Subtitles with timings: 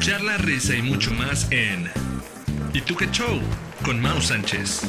[0.00, 1.90] Charla, risa y mucho más en
[2.72, 2.80] ¿Y
[3.10, 3.40] show?
[3.84, 4.82] con Mau Sánchez.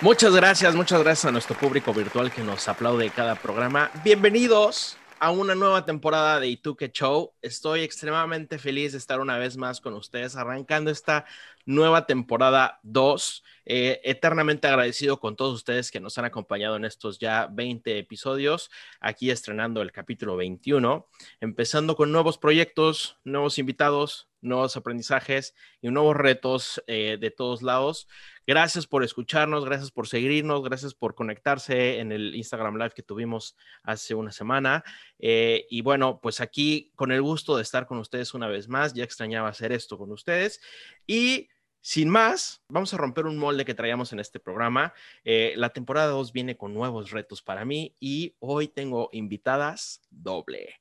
[0.00, 3.90] Muchas gracias, muchas gracias a nuestro público virtual que nos aplaude cada programa.
[4.02, 7.32] Bienvenidos a una nueva temporada de Ituque Show.
[7.42, 11.26] Estoy extremadamente feliz de estar una vez más con ustedes, arrancando esta
[11.64, 13.42] nueva temporada 2.
[13.64, 18.70] Eh, eternamente agradecido con todos ustedes que nos han acompañado en estos ya 20 episodios,
[19.00, 21.08] aquí estrenando el capítulo 21,
[21.40, 28.08] empezando con nuevos proyectos, nuevos invitados, nuevos aprendizajes y nuevos retos eh, de todos lados.
[28.44, 33.56] Gracias por escucharnos, gracias por seguirnos, gracias por conectarse en el Instagram Live que tuvimos
[33.84, 34.82] hace una semana.
[35.20, 38.94] Eh, y bueno, pues aquí con el gusto de estar con ustedes una vez más,
[38.94, 40.60] ya extrañaba hacer esto con ustedes.
[41.06, 41.48] Y
[41.80, 44.94] sin más, vamos a romper un molde que traíamos en este programa.
[45.24, 50.78] Eh, la temporada 2 viene con nuevos retos para mí y hoy tengo invitadas doble.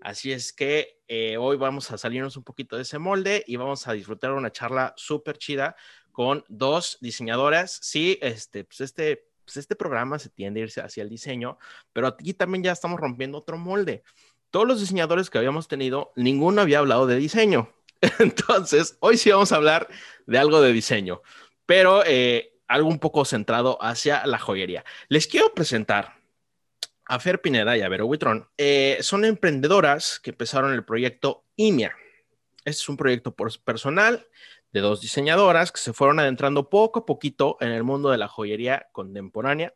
[0.00, 3.86] Así es que eh, hoy vamos a salirnos un poquito de ese molde y vamos
[3.86, 5.76] a disfrutar una charla súper chida
[6.10, 7.78] con dos diseñadoras.
[7.82, 11.58] Sí, este, pues este, pues este programa se tiende a irse hacia el diseño,
[11.92, 14.02] pero aquí también ya estamos rompiendo otro molde.
[14.50, 17.72] Todos los diseñadores que habíamos tenido, ninguno había hablado de diseño.
[18.18, 19.88] Entonces, hoy sí vamos a hablar
[20.26, 21.22] de algo de diseño,
[21.66, 24.84] pero eh, algo un poco centrado hacia la joyería.
[25.08, 26.20] Les quiero presentar
[27.10, 31.92] a Fer Pineda y a Vero Huitrón, eh, son emprendedoras que empezaron el proyecto IMIA.
[32.64, 34.28] Este es un proyecto personal
[34.72, 38.28] de dos diseñadoras que se fueron adentrando poco a poquito en el mundo de la
[38.28, 39.74] joyería contemporánea.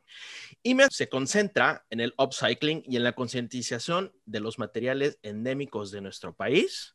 [0.63, 6.03] IMIA se concentra en el upcycling y en la concientización de los materiales endémicos de
[6.03, 6.94] nuestro país.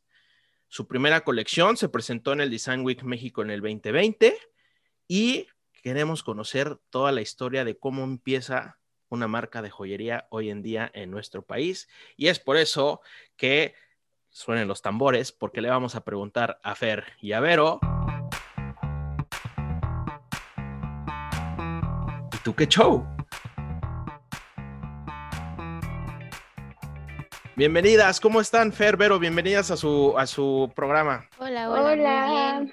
[0.71, 4.37] Su primera colección se presentó en el Design Week México en el 2020
[5.07, 5.47] y
[5.81, 8.77] queremos conocer toda la historia de cómo empieza
[9.09, 11.89] una marca de joyería hoy en día en nuestro país.
[12.17, 13.01] Y es por eso
[13.35, 13.73] que
[14.29, 17.79] suenen los tambores, porque le vamos a preguntar a Fer y a Vero.
[22.31, 23.18] ¿Y tú qué show?
[27.59, 29.19] Bienvenidas, ¿cómo están, Fer, Vero?
[29.19, 31.27] Bienvenidas a su, a su programa.
[31.39, 31.91] Hola, hola.
[31.91, 32.65] Hola.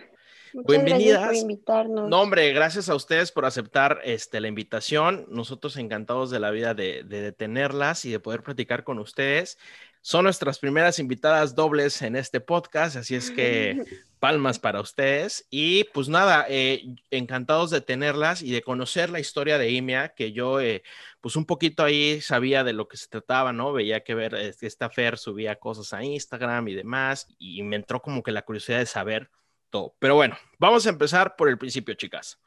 [0.53, 1.27] Bienvenidas.
[1.27, 2.09] por invitarnos.
[2.09, 5.27] No, hombre, gracias a ustedes por aceptar este, la invitación.
[5.29, 9.59] Nosotros encantados de la vida de, de, tenerlas y de poder platicar con ustedes.
[10.07, 13.83] Son nuestras primeras invitadas dobles en este podcast, así es que
[14.21, 15.49] palmas para ustedes.
[15.51, 20.31] Y pues nada, eh, encantados de tenerlas y de conocer la historia de IMEA, que
[20.31, 20.85] yo eh,
[21.21, 23.73] pues un poquito ahí sabía de lo que se trataba, ¿no?
[23.73, 28.23] Veía que ver, esta Fer subía cosas a Instagram y demás, y me entró como
[28.23, 29.29] que la curiosidad de saber
[29.71, 29.97] todo.
[29.99, 32.39] Pero bueno, vamos a empezar por el principio, chicas.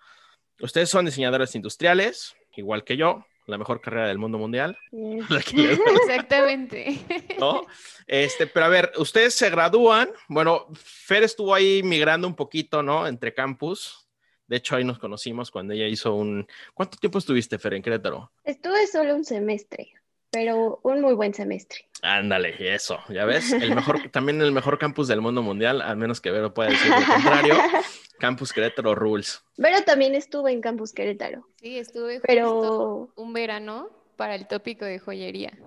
[0.62, 4.78] Ustedes son diseñadores industriales, igual que yo, la mejor carrera del mundo mundial.
[4.92, 7.00] Exactamente.
[7.40, 7.66] ¿No?
[8.08, 10.10] Este, pero a ver, ustedes se gradúan.
[10.28, 13.08] Bueno, Fer estuvo ahí migrando un poquito, ¿no?
[13.08, 14.08] Entre campus.
[14.48, 16.48] De hecho, ahí nos conocimos cuando ella hizo un.
[16.74, 18.32] ¿Cuánto tiempo estuviste, Fer, en Querétaro?
[18.44, 19.94] Estuve solo un semestre
[20.32, 21.86] pero un muy buen semestre.
[22.02, 26.22] Ándale, eso, ya ves, el mejor, también el mejor campus del mundo mundial, al menos
[26.22, 27.56] que Vero pueda decir lo contrario.
[28.20, 29.42] Campus Querétaro Rules.
[29.56, 31.48] Vero también estuve en Campus Querétaro.
[31.56, 33.14] Sí, estuve pero...
[33.16, 35.58] un verano para el tópico de joyería.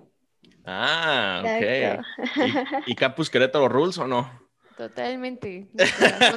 [0.65, 2.85] Ah, ok.
[2.85, 4.42] ¿Y, Campus Querétaro Rules o no?
[4.77, 5.67] Totalmente.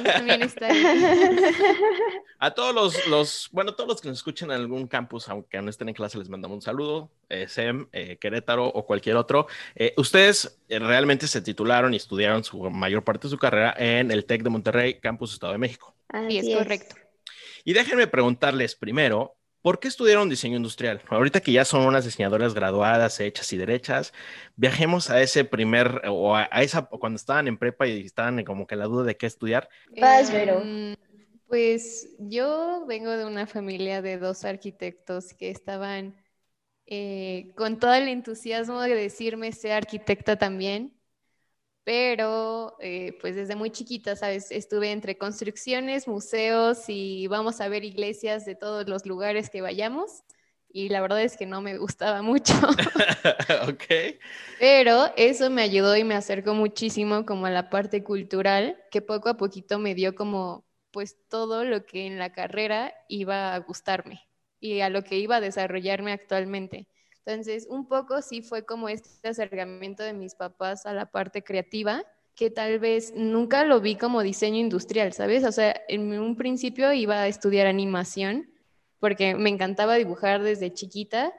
[0.05, 0.69] también está
[2.39, 5.69] A todos los, los, bueno, todos los que nos escuchen en algún campus, aunque no
[5.69, 7.09] estén en clase, les mandamos un saludo.
[7.29, 9.47] Eh, SEM, eh, Querétaro o cualquier otro.
[9.75, 14.25] Eh, ustedes realmente se titularon y estudiaron su mayor parte de su carrera en el
[14.25, 15.95] TEC de Monterrey, Campus Estado de México.
[16.29, 16.95] Sí, es correcto.
[17.63, 19.36] Y déjenme preguntarles primero,
[19.67, 21.01] ¿Por qué estudiaron diseño industrial?
[21.09, 24.13] Ahorita que ya son unas diseñadoras graduadas, hechas y derechas,
[24.55, 28.77] viajemos a ese primer, o a, esa, cuando estaban en prepa y estaban como que
[28.77, 29.67] la duda de qué estudiar.
[29.99, 30.61] Vas, Vero.
[30.61, 30.95] Em,
[31.47, 36.15] pues yo vengo de una familia de dos arquitectos que estaban
[36.85, 40.96] eh, con todo el entusiasmo de decirme ser arquitecta también
[41.87, 44.51] pero eh, pues desde muy chiquita, ¿sabes?
[44.51, 50.25] Estuve entre construcciones, museos y vamos a ver iglesias de todos los lugares que vayamos
[50.67, 52.51] y la verdad es que no me gustaba mucho.
[53.69, 53.85] ok.
[54.59, 59.29] Pero eso me ayudó y me acercó muchísimo como a la parte cultural, que poco
[59.29, 64.27] a poquito me dio como pues todo lo que en la carrera iba a gustarme
[64.59, 66.89] y a lo que iba a desarrollarme actualmente.
[67.27, 72.05] Entonces, un poco sí fue como este acercamiento de mis papás a la parte creativa,
[72.35, 75.43] que tal vez nunca lo vi como diseño industrial, ¿sabes?
[75.43, 78.49] O sea, en un principio iba a estudiar animación
[78.99, 81.33] porque me encantaba dibujar desde chiquita,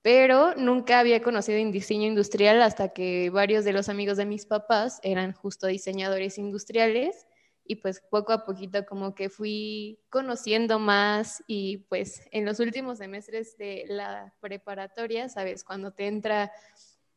[0.00, 5.00] pero nunca había conocido diseño industrial hasta que varios de los amigos de mis papás
[5.02, 7.26] eran justo diseñadores industriales
[7.68, 12.98] y pues poco a poquito como que fui conociendo más y pues en los últimos
[12.98, 15.64] semestres de la preparatoria, ¿sabes?
[15.64, 16.52] Cuando te entra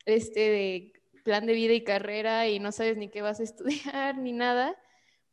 [0.05, 0.93] este
[1.23, 4.75] plan de vida y carrera y no sabes ni qué vas a estudiar ni nada,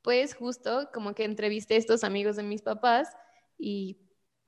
[0.02, 3.16] pues justo como que entrevisté a estos amigos de mis papás
[3.58, 3.98] y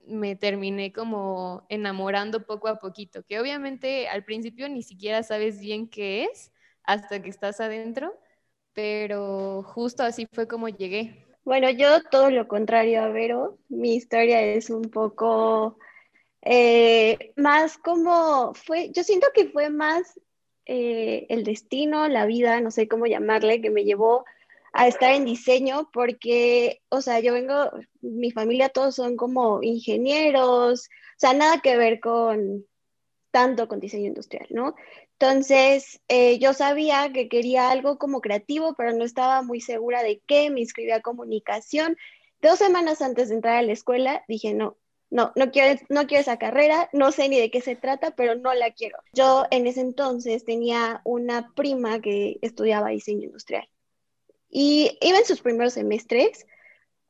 [0.07, 5.89] me terminé como enamorando poco a poquito, que obviamente al principio ni siquiera sabes bien
[5.89, 8.19] qué es hasta que estás adentro,
[8.79, 11.27] pero justo así fue como llegué.
[11.43, 15.77] Bueno, yo todo lo contrario a Vero, mi historia es un poco
[16.43, 20.21] eh, más como fue, yo siento que fue más
[20.65, 24.25] eh, el destino, la vida, no sé cómo llamarle, que me llevó
[24.73, 30.83] a estar en diseño porque, o sea, yo vengo, mi familia todos son como ingenieros,
[30.87, 32.65] o sea, nada que ver con
[33.33, 34.77] tanto con diseño industrial, ¿no?
[35.21, 40.23] Entonces, eh, yo sabía que quería algo como creativo, pero no estaba muy segura de
[40.27, 41.97] qué, me inscribí a comunicación.
[42.41, 44.77] Dos semanas antes de entrar a la escuela, dije, no,
[45.11, 48.37] no, no quiero, no quiero esa carrera, no sé ni de qué se trata, pero
[48.37, 48.99] no la quiero.
[49.13, 53.69] Yo en ese entonces tenía una prima que estudiaba diseño industrial
[54.51, 56.47] y iba en sus primeros semestres,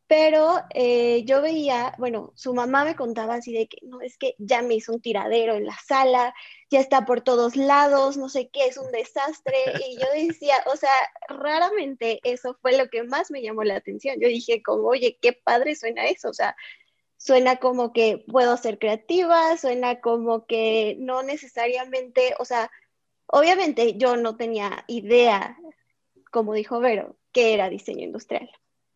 [0.09, 4.35] pero eh, yo veía, bueno, su mamá me contaba así de que, no, es que
[4.39, 6.35] ya me hizo un tiradero en la sala,
[6.71, 9.55] ya está por todos lados, no sé qué, es un desastre.
[9.87, 10.91] Y yo decía, o sea,
[11.29, 14.17] raramente eso fue lo que más me llamó la atención.
[14.19, 16.57] Yo dije, como, oye, qué padre suena eso, o sea,
[17.19, 22.71] suena como que puedo ser creativa, suena como que no necesariamente, o sea,
[23.27, 25.59] obviamente yo no tenía idea,
[26.31, 28.51] como dijo Vero, que era diseño industrial.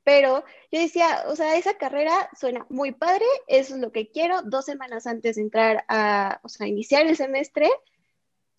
[0.05, 4.43] Pero yo decía, o sea, esa carrera suena muy padre, eso es lo que quiero.
[4.43, 7.71] Dos semanas antes de entrar a, o sea, iniciar el semestre,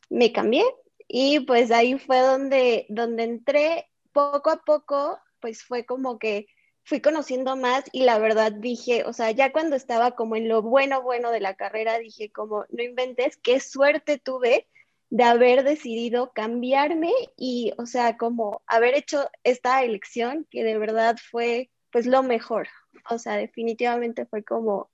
[0.09, 0.63] me cambié
[1.07, 6.47] y pues ahí fue donde, donde entré poco a poco, pues fue como que
[6.83, 10.61] fui conociendo más y la verdad dije, o sea, ya cuando estaba como en lo
[10.61, 14.67] bueno, bueno de la carrera, dije como, no inventes, qué suerte tuve
[15.13, 21.17] de haber decidido cambiarme y, o sea, como haber hecho esta elección que de verdad
[21.29, 22.67] fue pues lo mejor.
[23.11, 24.89] O sea, definitivamente fue como,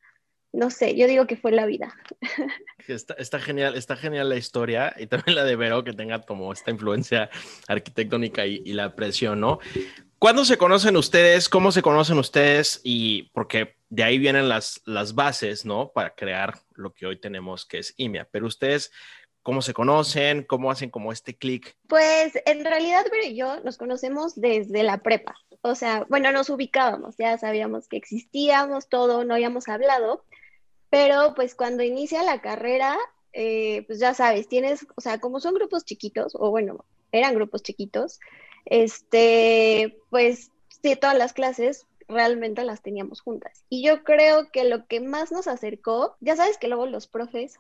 [0.52, 1.96] no sé, yo digo que fue la vida.
[3.18, 6.72] Está, genial, está genial la historia y también la de Vero que tenga como esta
[6.72, 7.30] influencia
[7.68, 9.60] arquitectónica y, y la presión, ¿no?
[10.20, 11.48] ¿Cuándo se conocen ustedes?
[11.48, 12.82] ¿Cómo se conocen ustedes?
[12.84, 15.94] Y porque de ahí vienen las, las bases, ¿no?
[15.94, 18.28] Para crear lo que hoy tenemos, que es IMIA.
[18.30, 18.92] Pero ustedes,
[19.44, 20.44] ¿cómo se conocen?
[20.44, 21.76] ¿Cómo hacen como este clic?
[21.88, 25.36] Pues en realidad, pero yo nos conocemos desde la prepa.
[25.62, 30.24] O sea, bueno, nos ubicábamos, ya sabíamos que existíamos, todo, no habíamos hablado.
[30.90, 32.98] Pero pues cuando inicia la carrera,
[33.34, 37.62] eh, pues ya sabes, tienes, o sea, como son grupos chiquitos, o bueno, eran grupos
[37.62, 38.20] chiquitos,
[38.66, 40.52] este, pues
[40.82, 43.64] sí, todas las clases realmente las teníamos juntas.
[43.70, 47.60] Y yo creo que lo que más nos acercó, ya sabes que luego los profes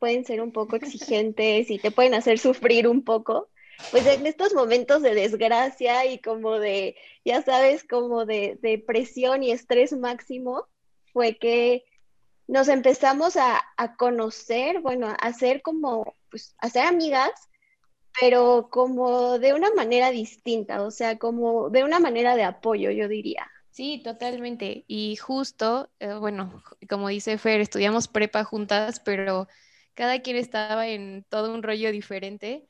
[0.00, 3.48] pueden ser un poco exigentes y te pueden hacer sufrir un poco.
[3.92, 9.44] Pues en estos momentos de desgracia y como de, ya sabes, como de, de presión
[9.44, 10.66] y estrés máximo,
[11.12, 11.84] fue que
[12.48, 17.30] nos empezamos a, a conocer, bueno, a hacer como, pues, a ser amigas
[18.18, 23.08] pero como de una manera distinta, o sea, como de una manera de apoyo, yo
[23.08, 23.46] diría.
[23.70, 24.84] Sí, totalmente.
[24.88, 29.48] Y justo, eh, bueno, como dice Fer, estudiamos prepa juntas, pero
[30.00, 32.66] cada quien estaba en todo un rollo diferente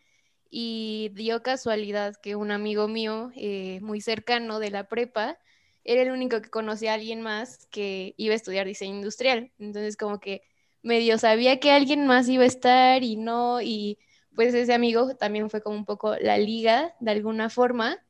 [0.51, 5.39] y dio casualidad que un amigo mío eh, muy cercano de la prepa
[5.85, 9.53] era el único que conocía a alguien más que iba a estudiar diseño industrial.
[9.61, 10.43] Entonces como que
[10.83, 14.01] medio sabía que alguien más iba a estar y no, y
[14.35, 18.05] pues ese amigo también fue como un poco la liga de alguna forma.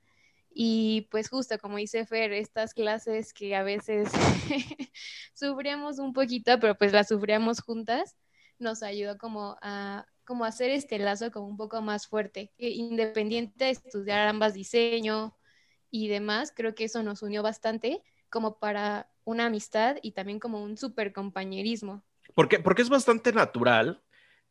[0.50, 4.08] Y pues justo como dice Fer, estas clases que a veces
[5.34, 8.16] sufríamos un poquito, pero pues las sufríamos juntas,
[8.60, 12.52] nos ayudó como a como hacer este lazo como un poco más fuerte.
[12.56, 15.36] Independiente de estudiar ambas diseño
[15.90, 20.62] y demás, creo que eso nos unió bastante como para una amistad y también como
[20.62, 22.04] un super compañerismo.
[22.34, 24.00] Porque, porque es bastante natural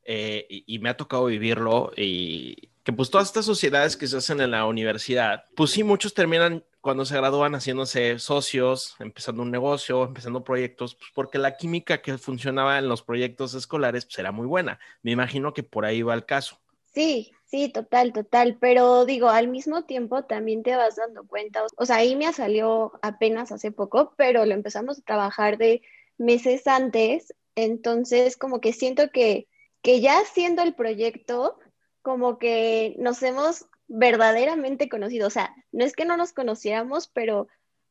[0.03, 4.51] eh, y, me ha tocado vivirlo y pues todas estas sociedades que se hacen en
[4.51, 10.43] la universidad, pues sí, muchos terminan cuando se gradúan haciéndose socios, empezando un negocio, empezando
[10.43, 14.79] proyectos, pues porque la química que funcionaba en los proyectos escolares pues era muy buena.
[15.01, 16.57] Me imagino que por ahí va el caso.
[16.93, 21.85] Sí, sí, total, total, pero digo, al mismo tiempo también te vas dando cuenta, o
[21.85, 25.81] sea, ahí me salió apenas hace poco, pero lo empezamos a trabajar de
[26.17, 29.47] meses antes, entonces como que siento que
[29.81, 31.57] que ya haciendo el proyecto,
[32.01, 35.27] como que nos hemos verdaderamente conocido.
[35.27, 37.47] O sea, no es que no nos conociéramos, pero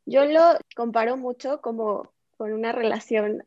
[0.07, 3.45] yo lo comparo mucho como con una relación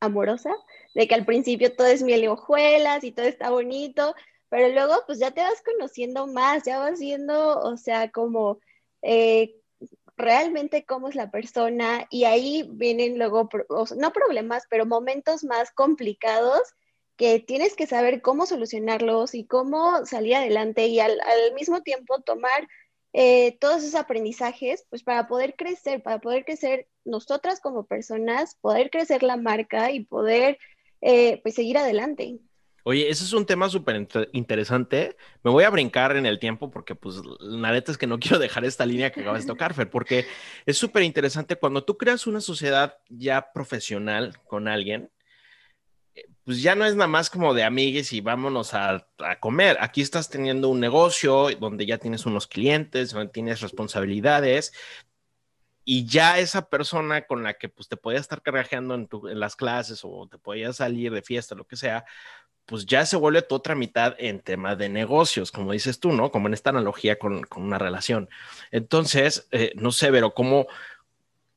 [0.00, 0.50] amorosa,
[0.94, 4.14] de que al principio todo es miel y hojuelas y todo está bonito,
[4.48, 8.60] pero luego pues ya te vas conociendo más, ya vas viendo, o sea, como
[9.02, 9.56] eh,
[10.16, 13.48] realmente cómo es la persona y ahí vienen luego,
[13.96, 16.60] no problemas, pero momentos más complicados
[17.16, 21.18] que tienes que saber cómo solucionarlos y cómo salir adelante y al,
[21.54, 22.68] mismo tiempo tomar
[23.12, 28.90] eh, todos esos aprendizajes, pues para poder crecer, para poder crecer nosotras como personas, poder
[28.90, 30.58] crecer la marca y poder
[31.00, 32.40] eh, pues seguir adelante.
[32.86, 35.16] Oye, ese es un tema súper interesante.
[35.42, 38.38] Me voy a brincar en el tiempo porque, pues, la neta es que no quiero
[38.38, 40.26] dejar esta línea que acabas de tocar, Fer, porque
[40.66, 45.10] es súper interesante cuando tú creas una sociedad ya profesional con alguien,
[46.44, 49.78] pues ya no es nada más como de amigues y vámonos a, a, comer.
[49.80, 54.72] Aquí estás teniendo un negocio donde ya tienes unos clientes, donde tienes responsabilidades
[55.84, 59.56] y ya esa persona con la que pues te podías estar cargajeando en, en las
[59.56, 62.04] clases o te podías salir de fiesta, lo que sea,
[62.66, 66.30] pues ya se vuelve tu otra mitad en tema de negocios, como dices tú, ¿no?
[66.30, 68.28] Como en esta analogía con, una relación.
[68.70, 70.66] Entonces, eh, no sé, pero ¿cómo,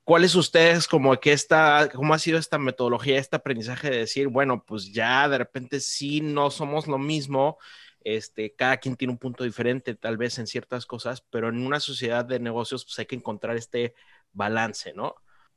[0.07, 4.63] cuáles ustedes, como que esta, cómo ha sido esta metodología, este aprendizaje de decir, bueno,
[4.65, 7.57] pues ya de repente sí no somos lo mismo,
[8.05, 11.81] este, cada quien tiene un punto diferente tal vez en ciertas cosas, pero en una
[11.81, 13.95] sociedad de negocios pues hay que encontrar este
[14.31, 15.13] balance, ¿no?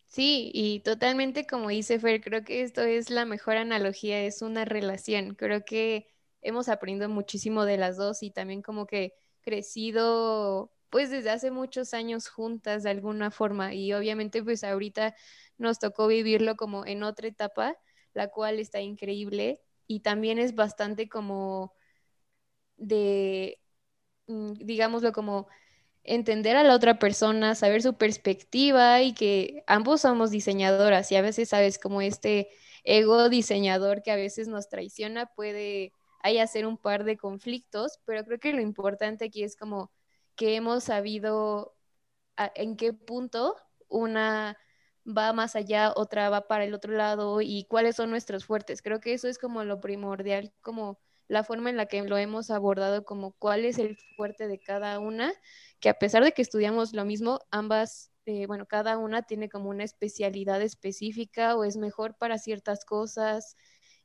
[0.08, 4.64] Sí, y totalmente como dice Fer, creo que esto es la mejor analogía, es una
[4.64, 5.36] relación.
[5.36, 6.08] Creo que
[6.42, 11.94] hemos aprendido muchísimo de las dos y también como que crecido pues desde hace muchos
[11.94, 15.14] años juntas de alguna forma y obviamente pues ahorita
[15.58, 17.76] nos tocó vivirlo como en otra etapa,
[18.14, 21.74] la cual está increíble y también es bastante como
[22.76, 23.60] de,
[24.26, 25.48] mm, digámoslo como
[26.04, 31.22] entender a la otra persona, saber su perspectiva y que ambos somos diseñadoras y a
[31.22, 32.50] veces sabes como este
[32.84, 35.92] ego diseñador que a veces nos traiciona puede
[36.22, 39.90] hay hacer un par de conflictos, pero creo que lo importante aquí es como
[40.40, 41.76] que hemos sabido
[42.54, 43.56] en qué punto
[43.88, 44.56] una
[45.06, 48.80] va más allá, otra va para el otro lado y cuáles son nuestros fuertes.
[48.80, 52.50] Creo que eso es como lo primordial, como la forma en la que lo hemos
[52.50, 55.30] abordado, como cuál es el fuerte de cada una
[55.78, 59.68] que a pesar de que estudiamos lo mismo, ambas, eh, bueno, cada una tiene como
[59.68, 63.56] una especialidad específica o es mejor para ciertas cosas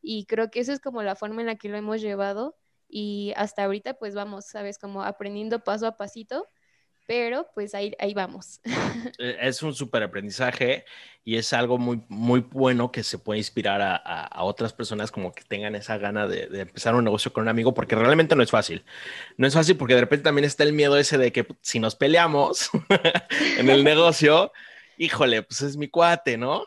[0.01, 3.33] y creo que esa es como la forma en la que lo hemos llevado y
[3.35, 6.47] hasta ahorita pues vamos, sabes, como aprendiendo paso a pasito
[7.07, 8.61] pero pues ahí, ahí vamos.
[9.19, 10.83] Eh, es un súper aprendizaje
[11.23, 15.31] y es algo muy, muy bueno que se puede inspirar a, a, otras personas como
[15.31, 18.41] que tengan esa gana de, de, empezar un negocio con un amigo, porque realmente no
[18.41, 18.83] es fácil.
[19.37, 21.95] No es fácil porque de repente también está el miedo ese de que si nos
[21.95, 22.71] peleamos
[23.57, 24.51] en el negocio,
[24.97, 26.65] híjole, pues es mi cuate, ¿no?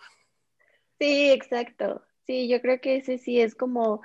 [0.99, 2.03] Sí, exacto.
[2.27, 4.01] Sí, yo creo que ese sí es como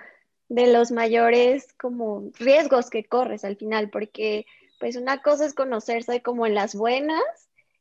[0.54, 4.46] de los mayores como riesgos que corres al final, porque
[4.80, 7.24] pues una cosa es conocerse como en las buenas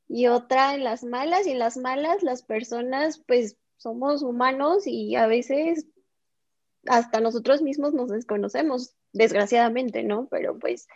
[0.09, 5.17] y otra en las malas, y en las malas las personas pues somos humanos y
[5.17, 5.87] a veces
[6.87, 10.29] hasta nosotros mismos nos desconocemos, desgraciadamente, ¿no?
[10.31, 10.89] Pero pues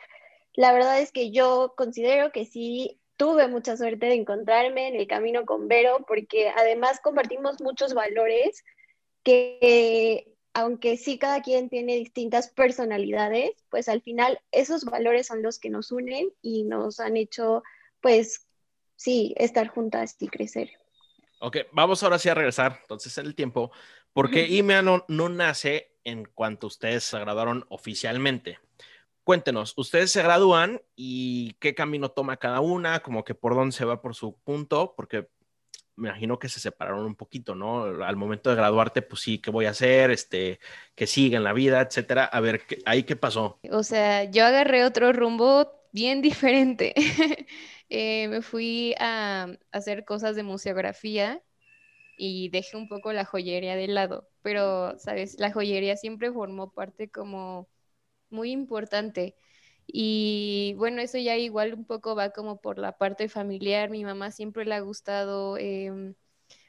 [0.55, 5.07] la verdad es que yo considero que sí tuve mucha suerte de encontrarme en el
[5.07, 8.65] camino con Vero, porque además compartimos muchos valores
[9.23, 15.59] que aunque sí cada quien tiene distintas personalidades, pues al final esos valores son los
[15.59, 17.63] que nos unen y nos han hecho,
[18.01, 18.47] pues
[18.97, 20.71] sí, estar juntas y crecer.
[21.41, 23.71] Ok, vamos ahora sí a regresar entonces en el tiempo,
[24.15, 28.59] porque IMEA no, no nace en cuanto ustedes se graduaron oficialmente.
[29.25, 33.85] Cuéntenos, ustedes se gradúan y qué camino toma cada una, como que por dónde se
[33.85, 35.29] va por su punto, porque
[35.97, 37.85] me imagino que se separaron un poquito, ¿no?
[38.05, 40.11] Al momento de graduarte, pues sí, ¿qué voy a hacer?
[40.11, 40.61] Este,
[40.95, 42.25] que siga en la vida, etcétera.
[42.27, 43.59] A ver, ¿ahí qué pasó?
[43.71, 46.95] O sea, yo agarré otro rumbo bien diferente.
[47.89, 51.41] Eh, me fui a, hacer cosas de museografía
[52.19, 55.39] y dejé un poco la joyería de lado, pero, ¿sabes?
[55.39, 57.69] La joyería siempre formó parte como
[58.31, 59.37] muy importante.
[59.87, 63.91] Y bueno, eso ya igual un poco va como por la parte familiar.
[63.91, 66.15] Mi mamá siempre le ha gustado, em,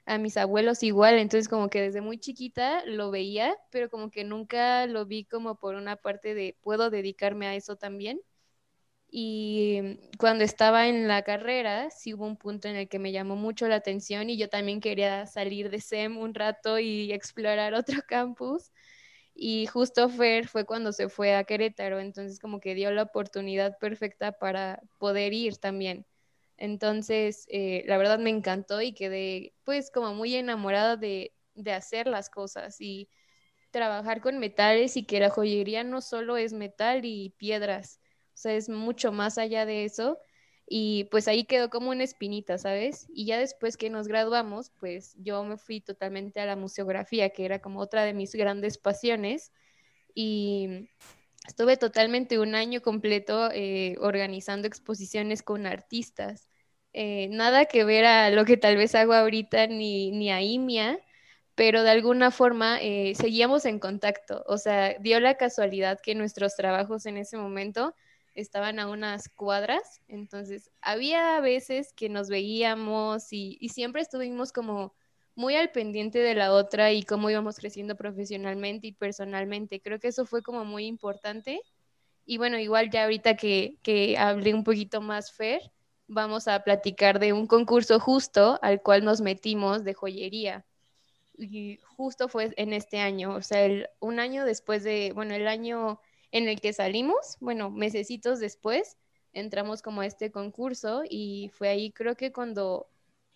[0.05, 4.23] a mis abuelos igual, entonces como que desde muy chiquita lo veía, pero como que
[4.25, 8.21] nunca lo vi como por una parte de puedo dedicarme a eso también.
[9.09, 13.35] Y cuando estaba en la carrera, sí hubo un punto en el que me llamó
[13.35, 18.01] mucho la atención y yo también quería salir de SEM un rato y explorar otro
[18.07, 18.71] campus
[19.39, 23.77] Y justo Fer fue cuando se fue a Querétaro, entonces como que dio la oportunidad
[23.79, 26.05] perfecta para poder ir también.
[26.57, 32.07] Entonces, eh, la verdad me encantó y quedé pues como muy enamorada de, de hacer
[32.07, 33.09] las cosas y
[33.71, 38.53] trabajar con metales y que la joyería no solo es metal y piedras, o sea,
[38.55, 40.19] es mucho más allá de eso.
[40.69, 43.07] Y pues ahí quedó como una espinita, ¿sabes?
[43.13, 47.45] Y ya después que nos graduamos, pues yo me fui totalmente a la museografía, que
[47.45, 49.53] era como otra de mis grandes pasiones.
[50.13, 50.89] Y
[51.47, 56.49] estuve totalmente un año completo eh, organizando exposiciones con artistas.
[56.93, 60.99] Eh, nada que ver a lo que tal vez hago ahorita ni, ni a IMIA,
[61.55, 64.43] pero de alguna forma eh, seguíamos en contacto.
[64.47, 67.95] O sea, dio la casualidad que nuestros trabajos en ese momento
[68.37, 74.93] estaban a unas cuadras, entonces había veces que nos veíamos y, siempre estuvimos como
[75.35, 79.81] muy al pendiente de la otra y cómo íbamos creciendo profesionalmente y personalmente.
[79.81, 81.61] Creo que eso fue como muy importante.
[82.25, 85.61] Y bueno, igual ya ahorita que, que hablé un poquito más Fer,
[86.07, 90.65] vamos a platicar de un concurso justo al cual nos metimos de joyería.
[91.37, 93.67] Y justo fue en este año, o sea,
[93.99, 95.99] un año después de, bueno, el año
[96.31, 98.97] en el que salimos, bueno, mesecitos después,
[99.33, 102.87] entramos como a este concurso y fue ahí creo que cuando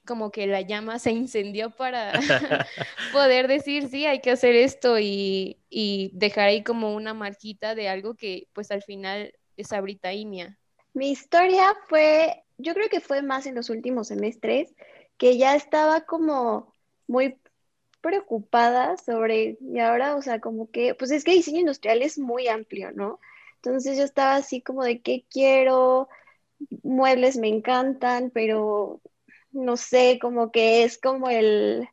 [0.06, 2.12] como que la llama se incendió para
[3.14, 7.88] poder decir, sí, hay que hacer esto y, y, dejar ahí como una marquita de
[7.88, 10.58] algo que pues al final es abritaimia.
[10.94, 14.74] Mi historia fue, yo creo que fue más en los últimos semestres,
[15.18, 16.76] que ya estaba como
[17.08, 17.38] muy
[18.02, 22.48] preocupada sobre, y ahora, o sea, como que, pues es que diseño industrial es muy
[22.48, 23.20] amplio, ¿no?
[23.56, 26.10] Entonces yo estaba así como de qué quiero,
[26.84, 29.02] muebles me encantan, pero
[29.52, 31.88] no sé, como que es como el,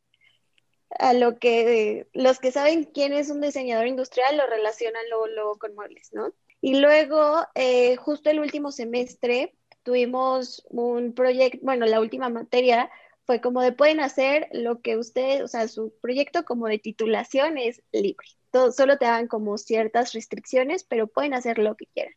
[0.99, 5.03] a lo que los que saben quién es un diseñador industrial lo relacionan
[5.35, 6.33] luego, con muebles, ¿no?
[6.61, 12.91] Y luego, eh, justo el último semestre, tuvimos un proyecto, bueno, la última materia
[13.29, 17.59] fue como de pueden hacer lo que ustedes, o sea, su proyecto como de titulación
[17.59, 18.27] es libre.
[18.51, 22.15] Todo, solo te dan como ciertas restricciones, pero pueden hacer lo que quieran.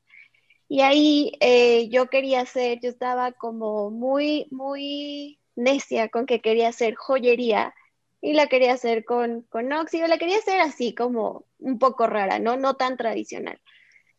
[0.70, 6.70] Y ahí eh, yo quería hacer, yo estaba como muy, muy necia con que quería
[6.70, 7.76] hacer joyería
[8.22, 12.40] y la quería hacer con, con óxido, la quería hacer así como un poco rara,
[12.40, 12.56] ¿no?
[12.56, 13.60] No tan tradicional.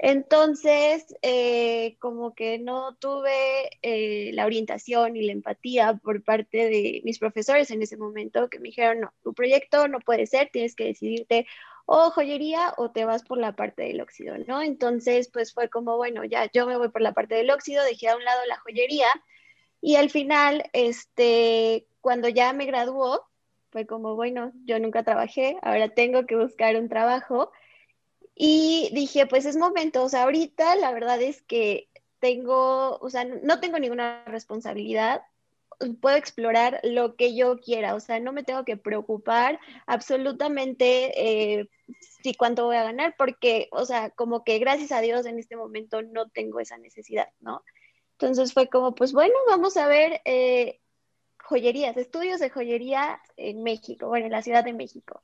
[0.04, 7.02] Entonces, eh, como que no tuve eh, la orientación y la empatía por parte de
[7.04, 10.74] mis profesores en ese momento que me dijeron, no, tu proyecto no puede ser, tienes
[10.74, 11.46] que decidirte
[11.86, 14.60] o joyería o te vas por la parte del óxido, ¿no?
[14.60, 18.08] Entonces, pues fue como, bueno, ya yo me voy por la parte del óxido, dejé
[18.08, 19.06] a un lado la joyería
[19.80, 23.24] y al final, este, cuando ya me graduó,
[23.70, 27.52] fue como, bueno, yo nunca trabajé, ahora tengo que buscar un trabajo
[28.34, 33.24] y dije, pues es momento, o sea, ahorita la verdad es que tengo, o sea,
[33.24, 35.22] no tengo ninguna responsabilidad,
[36.00, 41.68] puedo explorar lo que yo quiera, o sea, no me tengo que preocupar absolutamente eh,
[42.22, 45.56] si cuánto voy a ganar, porque, o sea, como que gracias a Dios en este
[45.56, 47.64] momento no tengo esa necesidad, ¿no?
[48.12, 50.80] Entonces fue como, pues bueno, vamos a ver eh,
[51.42, 55.22] joyerías, estudios de joyería en México, bueno, en la Ciudad de México.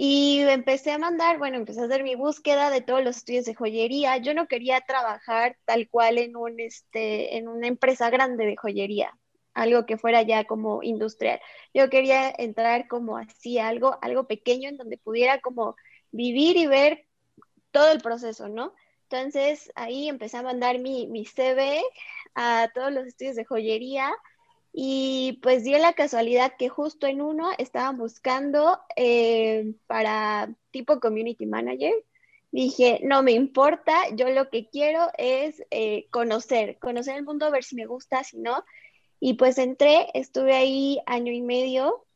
[0.00, 3.56] Y empecé a mandar, bueno, empecé a hacer mi búsqueda de todos los estudios de
[3.56, 4.16] joyería.
[4.18, 9.18] Yo no quería trabajar tal cual en, un, este, en una empresa grande de joyería,
[9.54, 11.40] algo que fuera ya como industrial.
[11.74, 15.74] Yo quería entrar como así, algo, algo pequeño en donde pudiera como
[16.12, 17.04] vivir y ver
[17.72, 18.74] todo el proceso, ¿no?
[19.10, 21.82] Entonces ahí empecé a mandar mi, mi CV
[22.36, 24.14] a todos los estudios de joyería
[24.72, 31.46] y pues dio la casualidad que justo en uno estaban buscando eh, para tipo community
[31.46, 31.92] manager.
[32.50, 37.64] Dije, no me importa, yo lo que quiero es eh, conocer, conocer el mundo, ver
[37.64, 38.64] si me gusta, si no.
[39.20, 42.06] Y pues entré, estuve ahí año y medio,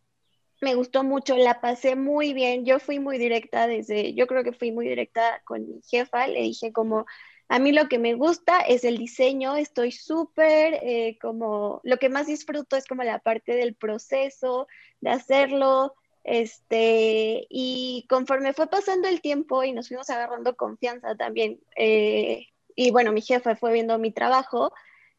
[0.63, 4.53] me gustó mucho, la pasé muy bien, yo fui muy directa desde, yo creo que
[4.53, 7.05] fui muy directa con mi jefa, le dije como,
[7.49, 12.09] a mí lo que me gusta es el diseño, estoy súper eh, como, lo que
[12.09, 14.69] más disfruto es como la parte del proceso,
[15.01, 21.61] de hacerlo, este, y conforme fue pasando el tiempo y nos fuimos agarrando confianza también,
[21.77, 24.73] eh, y bueno, mi jefa fue viendo mi trabajo,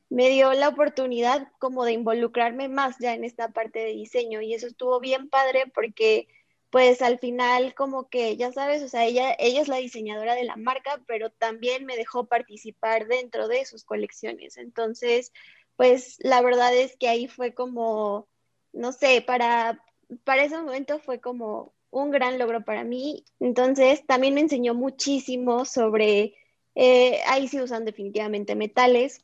[0.09, 4.53] me dio la oportunidad como de involucrarme más ya en esta parte de diseño y
[4.53, 6.27] eso estuvo bien padre porque
[6.73, 10.43] pues al final como que, ya sabes, o sea, ella, ella es la diseñadora de
[10.43, 14.57] la marca, pero también me dejó participar dentro de sus colecciones.
[14.57, 15.31] Entonces,
[15.75, 18.27] pues la verdad es que ahí fue como,
[18.71, 19.79] no sé, para
[20.23, 23.23] para ese momento fue como un gran logro para mí.
[23.39, 26.33] Entonces, también me enseñó muchísimo sobre,
[26.73, 29.23] eh, ahí sí usan definitivamente metales,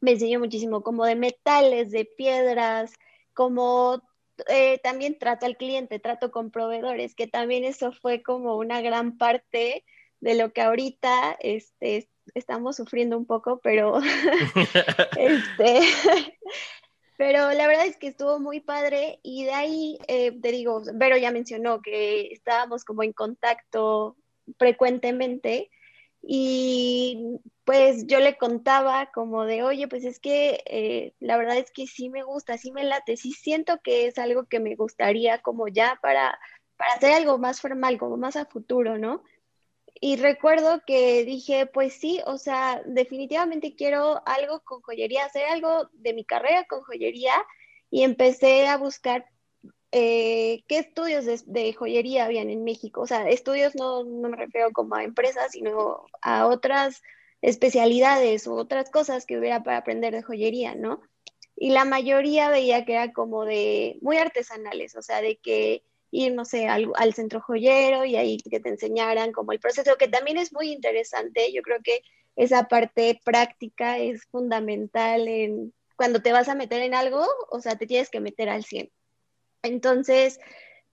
[0.00, 2.94] me enseñó muchísimo como de metales, de piedras,
[3.34, 4.02] como
[4.48, 9.18] eh, también trato al cliente, trato con proveedores, que también eso fue como una gran
[9.18, 9.84] parte
[10.20, 13.98] de lo que ahorita este, estamos sufriendo un poco, pero
[15.18, 15.80] este,
[17.16, 21.16] pero la verdad es que estuvo muy padre y de ahí, eh, te digo, Vero
[21.16, 24.16] ya mencionó que estábamos como en contacto
[24.58, 25.70] frecuentemente
[26.22, 31.70] y pues yo le contaba como de, oye, pues es que eh, la verdad es
[31.70, 35.38] que sí me gusta, sí me late, sí siento que es algo que me gustaría
[35.42, 36.38] como ya para,
[36.76, 39.22] para hacer algo más formal, como más a futuro, ¿no?
[40.00, 45.90] Y recuerdo que dije, pues sí, o sea, definitivamente quiero algo con joyería, hacer algo
[45.92, 47.34] de mi carrera con joyería
[47.90, 49.26] y empecé a buscar
[49.92, 53.00] eh, qué estudios de, joyería habían en México.
[53.02, 57.02] O sea, estudios no, no me refiero como a empresas, sino a otras
[57.40, 61.00] especialidades u otras cosas que hubiera para aprender de joyería, ¿no?
[61.56, 66.32] Y la mayoría veía que era como de muy artesanales, o sea, de que ir,
[66.34, 70.38] no sé, al, centro joyero y ahí que te enseñaran como el proceso, que también
[70.38, 71.52] es muy interesante.
[71.52, 72.02] Yo creo que
[72.36, 77.76] esa parte práctica es fundamental en cuando te vas a meter en algo, o sea,
[77.76, 78.90] te tienes que meter al 100.
[79.62, 80.40] Entonces,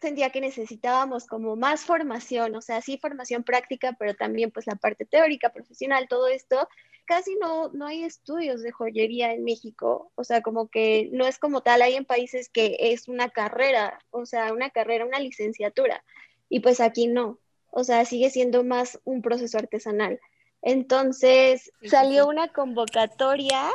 [0.01, 4.75] sentía que necesitábamos como más formación, o sea, sí formación práctica, pero también pues la
[4.75, 6.67] parte teórica, profesional, todo esto.
[7.05, 11.37] Casi no, no hay estudios de joyería en México, o sea, como que no es
[11.37, 16.03] como tal, hay en países que es una carrera, o sea, una carrera, una licenciatura,
[16.49, 20.19] y pues aquí no, o sea, sigue siendo más un proceso artesanal.
[20.61, 23.69] Entonces salió una convocatoria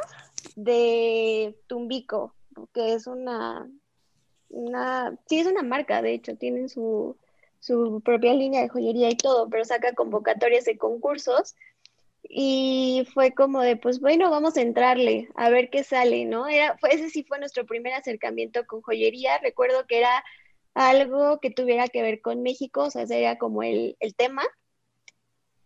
[0.56, 2.34] de Tumbico,
[2.74, 3.70] que es una,
[4.50, 7.16] una, sí es una marca, de hecho, tienen su,
[7.60, 11.54] su propia línea de joyería y todo, pero saca convocatorias de concursos
[12.22, 16.48] y fue como de, pues bueno, vamos a entrarle, a ver qué sale, ¿no?
[16.48, 20.24] Era, fue, ese sí fue nuestro primer acercamiento con joyería, recuerdo que era
[20.74, 24.42] algo que tuviera que ver con México, o sea, sería como el, el tema.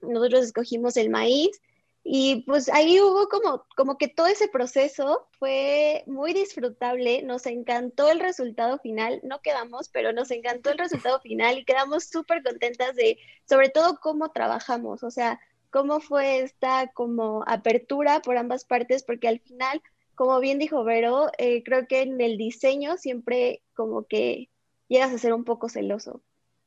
[0.01, 1.61] Nosotros escogimos el maíz
[2.07, 8.11] y pues ahí hubo como, como que todo ese proceso fue muy disfrutable, nos encantó
[8.11, 12.95] el resultado final, no quedamos, pero nos encantó el resultado final y quedamos súper contentas
[12.95, 15.41] de, sobre todo, cómo trabajamos, o sea,
[15.71, 19.81] cómo fue esta como apertura por ambas partes, porque al final,
[20.15, 24.51] como bien dijo Vero, eh, creo que en el diseño siempre como que
[24.89, 26.23] llegas a ser un poco celoso.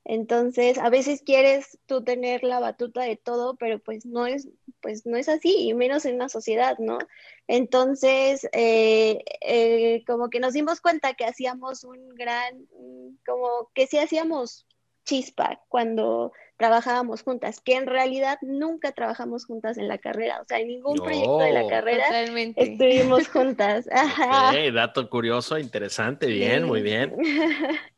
[0.09, 4.47] Entonces, a veces quieres tú tener la batuta de todo, pero pues no es,
[4.79, 6.97] pues no es así, y menos en una sociedad, ¿no?
[7.45, 12.67] Entonces, eh, eh, como que nos dimos cuenta que hacíamos un gran,
[13.25, 14.65] como que sí hacíamos
[15.03, 20.59] chispa cuando trabajábamos juntas, que en realidad nunca trabajamos juntas en la carrera, o sea,
[20.59, 22.05] en ningún proyecto de la carrera
[22.55, 23.89] estuvimos juntas.
[24.73, 27.13] dato curioso, interesante, bien, muy bien.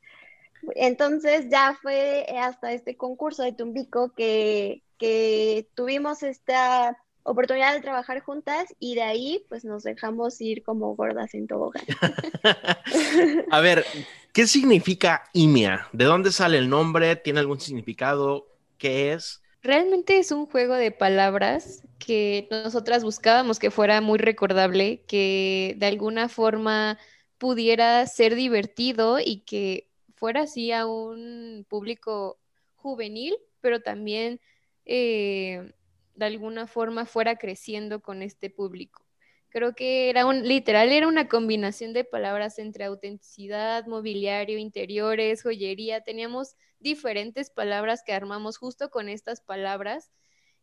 [0.75, 8.21] Entonces ya fue hasta este concurso de Tumbico que, que tuvimos esta oportunidad de trabajar
[8.21, 11.83] juntas y de ahí pues nos dejamos ir como gordas en tobogán.
[13.51, 13.85] A ver,
[14.33, 15.87] ¿qué significa IMIA?
[15.93, 17.15] ¿De dónde sale el nombre?
[17.15, 18.47] ¿Tiene algún significado?
[18.77, 19.41] ¿Qué es?
[19.61, 25.85] Realmente es un juego de palabras que nosotras buscábamos que fuera muy recordable, que de
[25.85, 26.97] alguna forma
[27.37, 29.88] pudiera ser divertido y que
[30.19, 32.39] fuera así a un público
[32.75, 34.41] juvenil, pero también
[34.85, 35.71] eh,
[36.15, 39.05] de alguna forma fuera creciendo con este público.
[39.49, 46.01] Creo que era un, literal, era una combinación de palabras entre autenticidad, mobiliario, interiores, joyería.
[46.01, 50.11] Teníamos diferentes palabras que armamos justo con estas palabras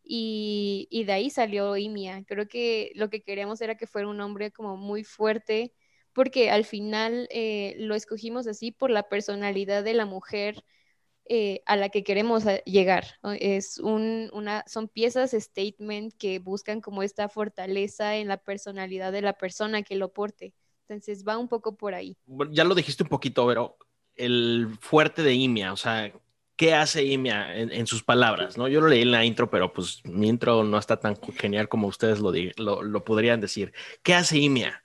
[0.04, 2.24] y, y de ahí salió Imia.
[2.26, 5.72] Creo que lo que queríamos era que fuera un hombre como muy fuerte,
[6.16, 10.64] porque al final eh, lo escogimos así por la personalidad de la mujer
[11.26, 13.04] eh, a la que queremos eh, llegar.
[13.38, 19.34] Es una, son piezas statement que buscan como esta fortaleza en la personalidad de la
[19.34, 20.54] persona que lo porte.
[20.88, 22.16] Entonces va un poco por ahí.
[22.50, 23.76] Ya lo dijiste un poquito, pero
[24.14, 26.10] el fuerte de Imia, o sea,
[26.56, 28.56] ¿qué hace Imia en, sus palabras?
[28.56, 28.68] ¿no?
[28.68, 31.88] Yo lo leí en la intro, pero pues mi intro no está tan genial como
[31.88, 33.74] ustedes lo, lo, lo podrían decir.
[34.02, 34.82] ¿Qué hace Imia?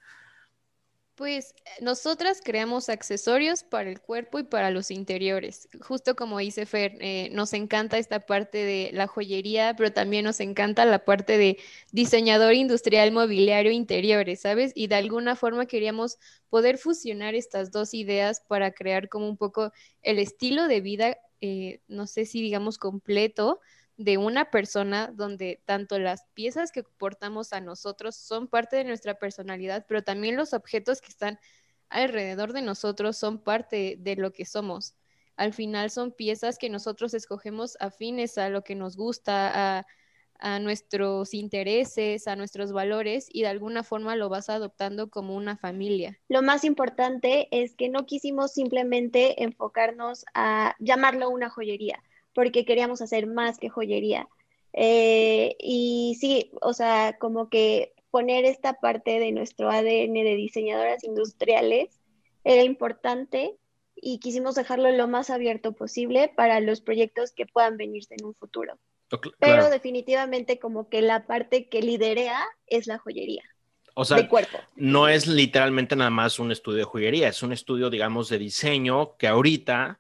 [1.21, 5.69] Pues nosotras creamos accesorios para el cuerpo y para los interiores.
[5.79, 10.39] Justo como dice Fer, eh, nos encanta esta parte de la joyería, pero también nos
[10.39, 11.59] encanta la parte de
[11.91, 14.71] diseñador industrial mobiliario interiores, ¿sabes?
[14.73, 16.17] Y de alguna forma queríamos
[16.49, 21.81] poder fusionar estas dos ideas para crear como un poco el estilo de vida, eh,
[21.87, 23.59] no sé si digamos completo,
[24.03, 29.19] de una persona donde tanto las piezas que portamos a nosotros son parte de nuestra
[29.19, 31.39] personalidad, pero también los objetos que están
[31.89, 34.95] alrededor de nosotros son parte de lo que somos.
[35.35, 39.87] Al final son piezas que nosotros escogemos afines a lo que nos gusta, a,
[40.39, 45.57] a nuestros intereses, a nuestros valores y de alguna forma lo vas adoptando como una
[45.57, 46.19] familia.
[46.27, 52.01] Lo más importante es que no quisimos simplemente enfocarnos a llamarlo una joyería
[52.33, 54.27] porque queríamos hacer más que joyería.
[54.73, 61.03] Eh, y sí, o sea, como que poner esta parte de nuestro ADN de diseñadoras
[61.03, 61.99] industriales
[62.43, 63.57] era importante
[63.95, 68.33] y quisimos dejarlo lo más abierto posible para los proyectos que puedan venirse en un
[68.33, 68.77] futuro.
[69.39, 73.43] Pero definitivamente como que la parte que liderea es la joyería.
[73.93, 74.57] O sea, cuerpo.
[74.77, 79.17] no es literalmente nada más un estudio de joyería, es un estudio, digamos, de diseño
[79.17, 79.99] que ahorita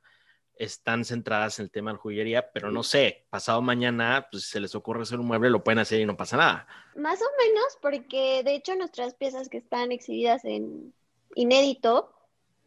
[0.63, 4.59] están centradas en el tema de joyería, pero no sé, pasado mañana, pues si se
[4.59, 6.67] les ocurre hacer un mueble, lo pueden hacer y no pasa nada.
[6.95, 10.93] Más o menos, porque de hecho nuestras piezas que están exhibidas en
[11.33, 12.13] inédito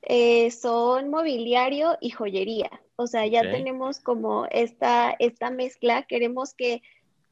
[0.02, 2.82] eh, son mobiliario y joyería.
[2.96, 6.82] O sea, ya tenemos como esta, esta mezcla, queremos que,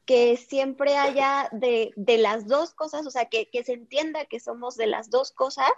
[0.05, 4.39] que siempre haya de, de, las dos cosas, o sea, que, que, se entienda que
[4.39, 5.71] somos de las dos cosas,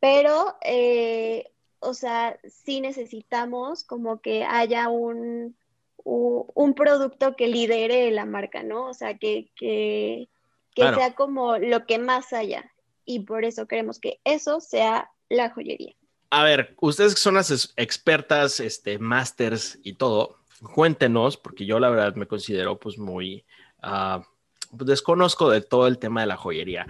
[0.00, 5.56] pero eh, o sea, sí necesitamos como que haya un,
[6.04, 8.86] un producto que lidere la marca, ¿no?
[8.88, 10.28] O sea, que, que,
[10.74, 12.72] sea como lo que más haya.
[13.04, 15.94] Y por eso queremos que eso sea la joyería.
[16.30, 20.38] A ver, ustedes que son las expertas, este, masters y todo,
[20.74, 23.44] cuéntenos, porque yo la verdad me considero pues muy,
[23.82, 24.22] uh,
[24.70, 26.86] desconozco de todo el tema de la joyería.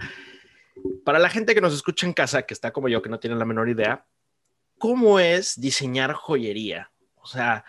[1.05, 3.37] Para la gente que nos escucha en casa, que está como yo, que no tiene
[3.37, 4.05] la menor idea,
[4.79, 6.91] ¿cómo es diseñar joyería?
[7.15, 7.65] O sea,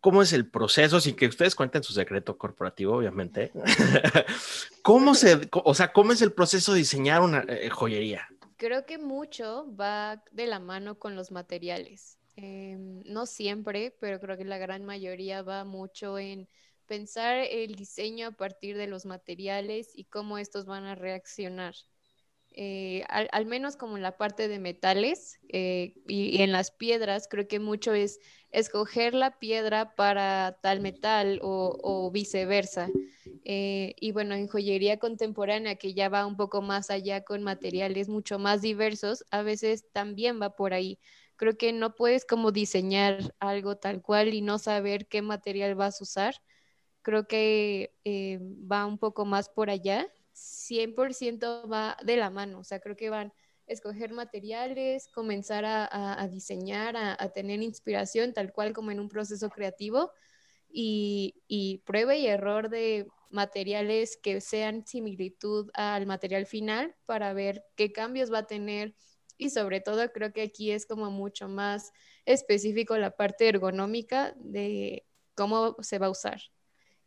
[0.00, 1.00] ¿cómo es el proceso?
[1.00, 3.52] Sin que ustedes cuenten su secreto corporativo, obviamente.
[4.82, 8.28] ¿Cómo se, o sea, cómo es el proceso de diseñar una eh, joyería?
[8.56, 12.18] Creo que mucho va de la mano con los materiales.
[12.36, 16.48] Em, no siempre, pero creo que la gran mayoría va mucho en
[16.86, 21.74] pensar el diseño a partir de los materiales y cómo estos van a reaccionar.
[22.56, 27.48] Eh, al, menos como en la parte de metales eh, y, en las piedras, creo
[27.48, 32.88] que mucho es escoger la piedra para tal metal o, viceversa.
[33.44, 38.08] Eh, y bueno, en joyería contemporánea, que ya va un poco más allá con materiales
[38.08, 41.00] mucho más diversos, a veces también va por ahí.
[41.34, 46.00] Creo que no puedes como diseñar algo tal cual y no saber qué material vas
[46.00, 46.34] a usar.
[47.02, 47.90] Creo que
[48.70, 53.10] va un poco más por allá 100% va de la mano, o sea, creo que
[53.10, 59.08] van a escoger materiales, comenzar a, diseñar, a, tener inspiración, tal cual como en un
[59.08, 60.10] proceso creativo,
[60.68, 67.64] y, y prueba y error de materiales que sean similitud al material final para ver
[67.76, 68.94] qué cambios va a tener
[69.36, 71.92] y sobre todo creo que aquí es como mucho más
[72.24, 76.40] específico la parte ergonómica de cómo se va a usar.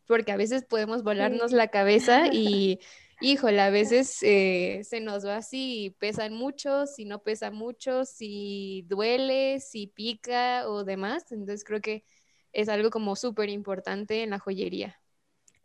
[0.06, 2.80] Porque a veces podemos volarnos la cabeza y
[3.20, 8.84] híjole, a veces eh, se nos va así, pesan mucho, si no pesa mucho, si
[8.88, 11.30] duele, si pica o demás.
[11.32, 12.04] Entonces creo que
[12.52, 15.00] es algo como súper importante en la joyería.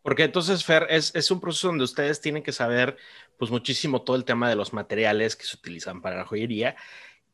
[0.01, 2.97] Porque entonces, Fer, es, es, un proceso donde ustedes tienen que saber,
[3.37, 6.75] pues, muchísimo todo el tema de los materiales que se utilizan para la joyería,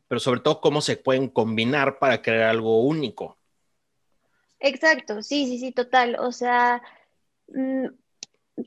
[0.08, 3.40] pero sobre todo cómo se pueden combinar para crear algo único.
[4.60, 6.18] Exacto, sí, sí, sí, total.
[6.20, 6.82] O sea,
[7.48, 7.88] mm,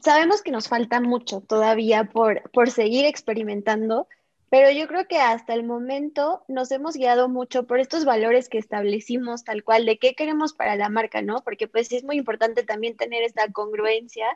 [0.01, 4.09] sabemos que nos falta mucho todavía por, por seguir experimentando,
[4.51, 8.59] pero yo creo que hasta el momento nos hemos guiado mucho por estos valores que
[8.59, 11.43] establecimos tal cual de qué queremos para la marca, ¿no?
[11.43, 14.27] Porque pues es muy importante también tener esta congruencia.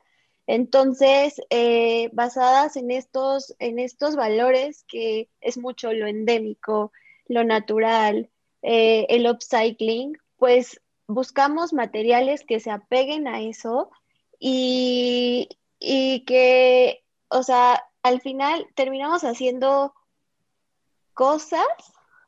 [0.47, 6.93] Entonces, eh, basadas en estos, en estos valores que es mucho lo endémico,
[7.29, 8.31] lo natural,
[8.63, 13.91] eh, el upcycling, pues buscamos materiales que se apeguen a eso
[14.39, 15.49] y,
[16.27, 19.95] que, o sea, al final terminamos haciendo
[21.15, 21.67] cosas,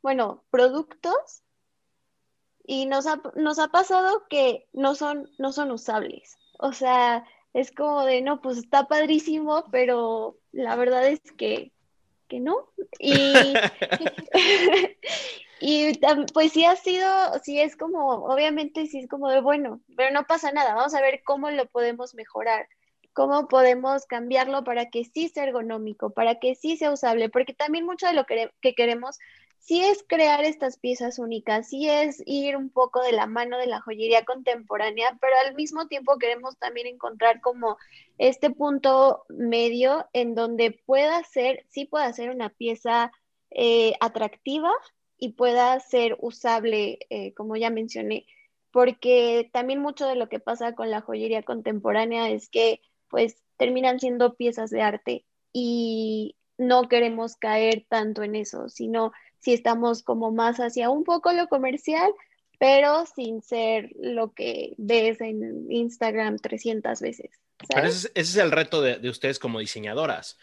[0.01, 1.43] bueno, productos,
[2.65, 6.37] y nos ha, nos ha pasado que no son, no son usables.
[6.59, 11.71] O sea, es como de, no, pues está padrísimo, pero la verdad es que
[12.29, 12.69] que no.
[12.99, 13.13] Y,
[15.59, 15.99] y
[16.33, 17.07] pues sí ha sido,
[17.43, 21.01] sí es como, obviamente sí es como de bueno, pero no pasa nada, vamos a
[21.01, 22.67] ver cómo lo podemos mejorar,
[23.13, 27.85] cómo podemos cambiarlo para que sí sea ergonómico, para que sí sea usable, porque también
[27.85, 29.19] mucho de lo que, que queremos
[29.59, 33.67] sí es crear estas piezas únicas, sí es ir un poco de la mano de
[33.67, 37.77] la joyería contemporánea, pero al mismo tiempo queremos también encontrar como
[38.17, 43.11] este punto medio en donde pueda ser, sí pueda ser una pieza
[43.51, 44.71] eh, atractiva
[45.19, 48.25] y pueda ser usable, eh, como ya mencioné,
[48.71, 53.99] porque también mucho de lo que pasa con la joyería contemporánea es que pues terminan
[53.99, 60.31] siendo piezas de arte y no queremos caer tanto en eso, sino si estamos como
[60.31, 62.13] más hacia un poco lo comercial,
[62.59, 67.31] pero sin ser lo que ves en Instagram 300 veces.
[67.67, 70.37] Pero ese, es, el reto de, ustedes como diseñadoras.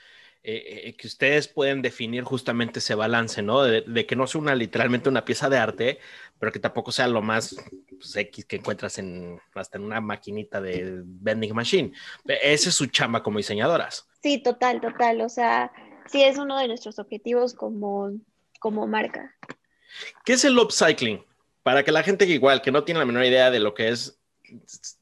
[0.49, 3.65] Eh, eh, que ustedes pueden definir justamente ese balance, ¿no?
[3.65, 5.99] De, que no sea una literalmente una pieza de arte,
[6.39, 7.57] pero que tampoco sea lo más
[7.91, 11.93] pues, X que encuentras en hasta en una maquinita de vending machine.
[12.27, 14.07] Ese es su chamba como diseñadoras.
[14.23, 15.21] Sí, total, total.
[15.23, 15.73] O sea,
[16.09, 18.13] sí es uno de nuestros objetivos como
[18.61, 19.35] como marca.
[20.25, 21.25] ¿Qué es el upcycling?
[21.65, 23.89] Para que la gente que igual, que no tiene la menor idea de lo que
[23.89, 24.21] es,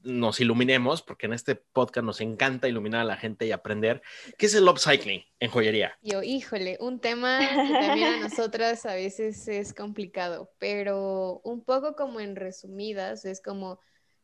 [0.03, 4.03] nos iluminemos, porque en este podcast nos encanta iluminar a la gente y aprender.
[4.39, 5.99] ¿Qué es el upcycling en joyería?
[6.03, 11.95] Yo, híjole, un tema que también a nosotras a veces es complicado, pero un poco
[11.97, 13.81] como en resumidas, es como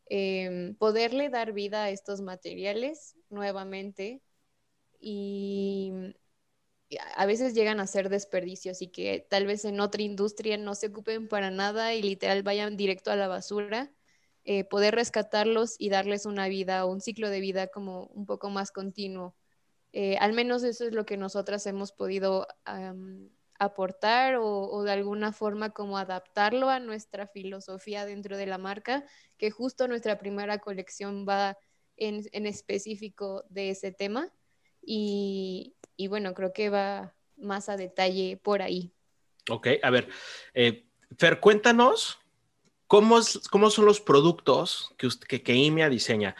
[0.07, 4.21] em, poderle dar vida a estos materiales nuevamente
[4.99, 5.91] y
[7.15, 10.87] a veces llegan a ser desperdicios y que tal vez en otra industria no se
[10.87, 13.91] ocupen para nada y literal vayan directo a la basura,
[14.43, 18.49] eh, poder rescatarlos y darles una vida o un ciclo de vida como un poco
[18.49, 19.35] más continuo.
[19.93, 22.47] Eh, al menos eso es lo que nosotras hemos podido
[23.59, 29.05] aportar o, de alguna forma como adaptarlo a nuestra filosofía dentro de la marca,
[29.37, 31.57] que justo nuestra primera colección va
[31.97, 34.33] en, en específico de ese tema.
[34.81, 38.91] Y, y bueno, creo que va más a detalle por ahí.
[39.49, 40.07] Ok, a ver,
[40.53, 42.20] eh, Fer, cuéntanos
[42.91, 43.21] cómo,
[43.69, 46.35] son los productos que, que, IMEA diseña.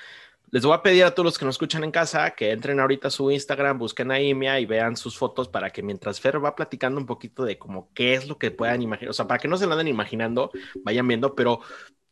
[0.50, 3.08] Les voy a pedir a todos los que nos escuchan en casa que entren ahorita
[3.08, 6.54] a su Instagram, busquen a IMEA y vean sus fotos para que mientras Fer va
[6.54, 9.48] platicando un poquito de cómo qué es lo que puedan imaginar, o sea, para que
[9.48, 10.52] no se lo anden imaginando,
[10.84, 11.62] vayan viendo, pero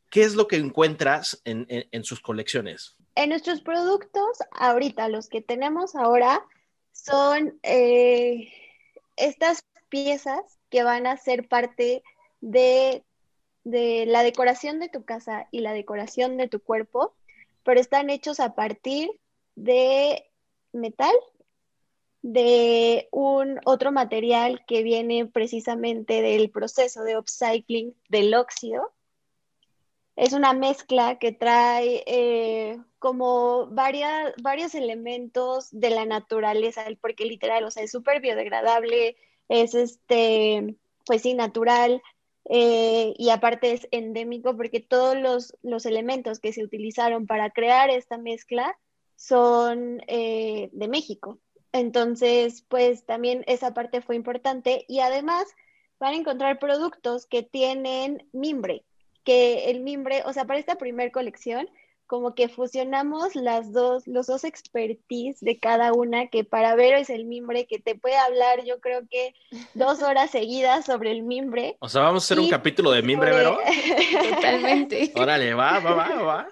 [0.09, 2.95] ¿qué es lo que encuentras en, en sus colecciones?
[3.15, 6.45] En nuestros productos, ahorita, los que tenemos ahora,
[6.93, 8.53] son eh,
[9.17, 12.03] estas piezas que van a ser parte
[12.39, 13.03] de,
[13.63, 17.15] la decoración de tu casa y la decoración de tu cuerpo,
[17.63, 19.09] pero están hechos a partir
[19.55, 20.25] de
[20.71, 21.13] metal,
[22.21, 28.93] de un otro material que viene precisamente del proceso de upcycling del óxido.
[30.15, 37.71] Es una mezcla que trae eh, como varios elementos de la naturaleza, porque literal, o
[37.71, 39.15] sea, es súper biodegradable,
[39.47, 42.01] es este, pues sí, natural,
[42.45, 47.89] eh, y aparte es endémico porque todos los, los, elementos que se utilizaron para crear
[47.89, 48.77] esta mezcla
[49.15, 51.39] son eh, de México.
[51.71, 55.45] Entonces, pues también esa parte fue importante y además
[55.99, 58.85] van a encontrar productos que tienen mimbre,
[59.23, 61.69] que el mimbre, o sea, para esta primera colección,
[62.09, 67.11] como que fusionamos las dos, los dos expertise de cada una, que para ver es
[67.11, 69.35] el mimbre, que te puede hablar, yo creo que
[69.75, 71.77] dos horas seguidas sobre el mimbre.
[71.79, 73.57] O sea, vamos a hacer un capítulo de mimbre, ¿verdad?
[74.35, 75.13] Totalmente.
[75.15, 76.47] Órale, va, va, va, va.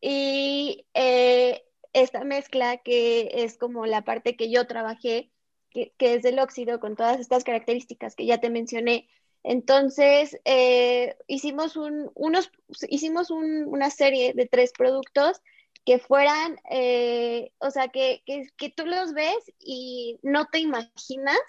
[0.00, 5.32] Y eh, esta mezcla que es como la parte que yo trabajé,
[5.70, 9.08] que, que es del óxido con todas estas características que ya te mencioné,
[9.44, 12.50] entonces, eh, hicimos, un, unos,
[12.88, 15.42] hicimos una serie de tres productos
[15.84, 21.40] que fueran, eh, o sea, que, que, tú los ves y no te imaginas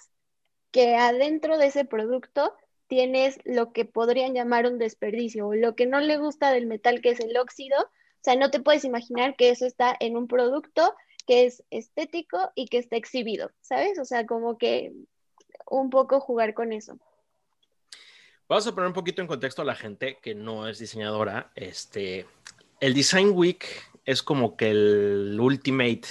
[0.72, 2.56] que adentro de ese producto
[2.88, 7.02] tienes lo que podrían llamar un desperdicio o lo que no le gusta del metal
[7.02, 7.78] que es el óxido.
[7.80, 10.96] O sea, no te puedes imaginar que eso está en un producto
[11.28, 14.00] que es estético y que está exhibido, ¿sabes?
[14.00, 14.94] O sea, como que
[15.70, 16.98] un poco jugar con eso.
[18.50, 21.52] Vamos a poner un poquito en contexto a la gente que no es diseñadora.
[21.56, 22.26] Este,
[22.82, 23.66] el Design Week
[24.06, 26.08] es como que el ultimate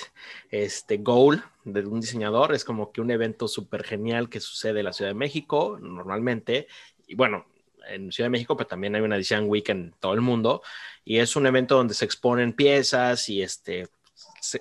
[0.50, 2.54] este, goal de un diseñador.
[2.54, 6.68] Es como que un evento súper genial que sucede en la Ciudad de México normalmente.
[7.06, 7.44] Y bueno,
[7.86, 10.62] en Ciudad de México, pero también hay una Design Week en todo el mundo.
[11.04, 13.88] Y es un evento donde se exponen piezas y este,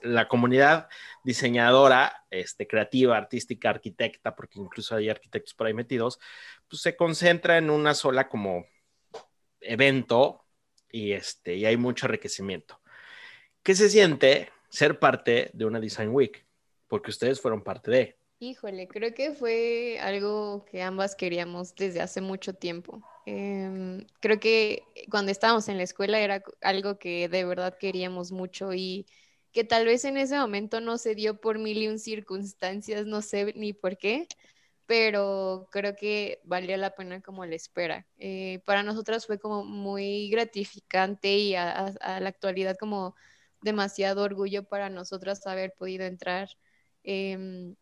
[0.03, 0.89] la comunidad
[1.23, 6.19] diseñadora, este, creativa, artística, arquitecta, porque incluso hay arquitectos por ahí metidos,
[6.69, 8.65] pues se concentra en una sola como
[9.59, 10.45] evento
[10.91, 12.79] y, este, y hay mucho enriquecimiento.
[13.63, 16.45] ¿Qué se siente ser parte de una Design Week?
[16.87, 18.17] Porque ustedes fueron parte de.
[18.39, 23.03] Híjole, creo que fue algo que ambas queríamos desde hace mucho tiempo.
[23.27, 28.73] Em, creo que cuando estábamos en la escuela era algo que de verdad queríamos mucho
[28.73, 29.05] y
[29.51, 33.21] que tal vez en ese momento no se dio por mil y un circunstancias, no
[33.21, 34.27] sé ni por qué,
[34.85, 38.07] pero creo que valió la pena como la espera.
[38.17, 43.15] Eh, para nosotras fue como muy gratificante y a, la actualidad como
[43.61, 46.49] demasiado orgullo para nosotras haber podido entrar
[47.03, 47.75] em,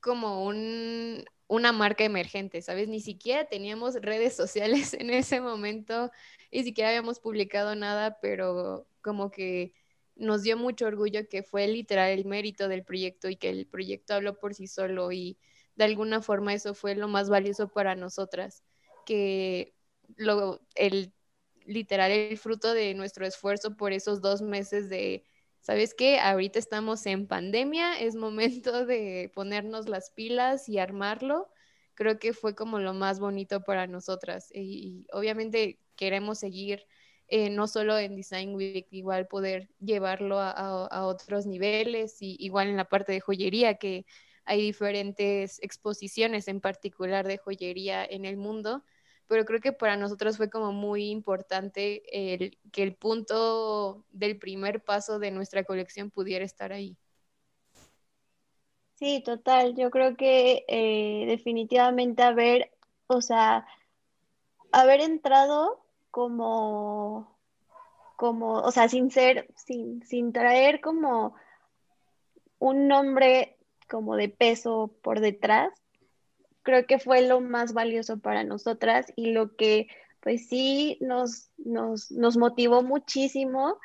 [0.00, 2.88] como un, una marca emergente, ¿sabes?
[2.88, 6.10] Ni siquiera teníamos redes sociales en ese momento,
[6.52, 9.74] ni siquiera habíamos publicado nada, pero como que
[10.18, 14.14] nos dio mucho orgullo que fue literal el mérito del proyecto y que el proyecto
[14.14, 15.38] habló por sí solo y
[15.76, 18.64] de alguna forma eso fue lo más valioso para nosotras,
[19.06, 19.74] que
[20.16, 21.14] lo, el
[21.64, 25.24] literal el fruto de nuestro esfuerzo por esos dos meses de
[25.60, 26.18] ¿sabes qué?
[26.18, 31.48] Ahorita estamos en pandemia, es momento de ponernos las pilas y armarlo.
[31.94, 34.50] Creo que fue como lo más bonito para nosotras.
[34.54, 36.86] Y, obviamente queremos seguir
[37.28, 42.76] eh, no solo en Design Week, igual poder llevarlo a, otros niveles y igual en
[42.76, 44.06] la parte de joyería, que
[44.44, 48.82] hay diferentes exposiciones en particular de joyería en el mundo
[49.28, 54.82] pero creo que para nosotros fue como muy importante el, que el punto del primer
[54.82, 56.96] paso de nuestra colección pudiera estar ahí.
[58.94, 59.76] Sí, total.
[59.76, 62.72] Yo creo que eh, definitivamente haber,
[63.06, 63.66] o sea,
[64.72, 67.38] haber entrado como,
[68.16, 71.34] como, o sea, sin ser, sin, sin traer como
[72.58, 73.56] un nombre
[73.88, 75.72] como de peso por detrás,
[76.62, 79.88] creo que fue lo más valioso para nosotras y lo que
[80.20, 83.78] pues sí nos, nos, nos motivó muchísimo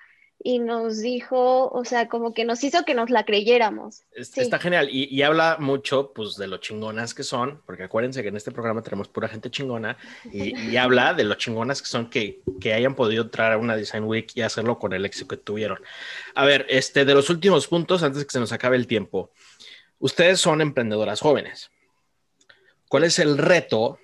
[0.46, 4.04] y nos dijo, o sea, como que nos hizo que nos la creyéramos.
[4.12, 8.36] Está genial y, habla mucho, pues, de lo chingonas que son, porque acuérdense que en
[8.36, 9.98] este programa tenemos pura gente chingona
[10.32, 14.04] y, habla de lo chingonas que son que, que, hayan podido entrar a una Design
[14.04, 15.80] Week y hacerlo con el éxito que tuvieron.
[16.36, 19.32] A ver, este, de los últimos puntos, antes de que se nos acabe el tiempo,
[20.00, 21.72] ustedes son emprendedoras jóvenes.
[22.90, 23.98] ¿Cuál es el reto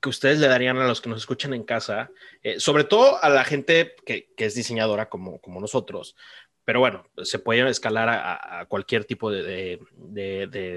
[0.00, 2.10] que ustedes le darían a los que nos escuchan en casa,
[2.42, 6.16] eh, sobre todo a la gente que, es diseñadora como, como nosotros?
[6.64, 9.80] Pero bueno, se puede escalar a, cualquier tipo de,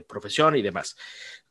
[0.07, 0.97] profesión y demás.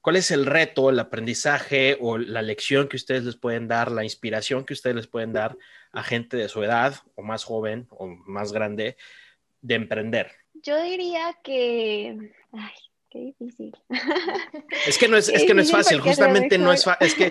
[0.00, 4.02] ¿Cuál es el reto, el aprendizaje o la lección que ustedes les pueden dar, la
[4.02, 5.56] inspiración que ustedes les pueden dar
[5.92, 8.96] a gente de su edad o más joven o más grande
[9.60, 10.32] de emprender?
[10.54, 12.32] Yo diría que,
[13.12, 13.76] Qué difícil.
[14.86, 17.06] Es que no es, es, que no es fácil, justamente no es fácil.
[17.06, 17.30] Es que,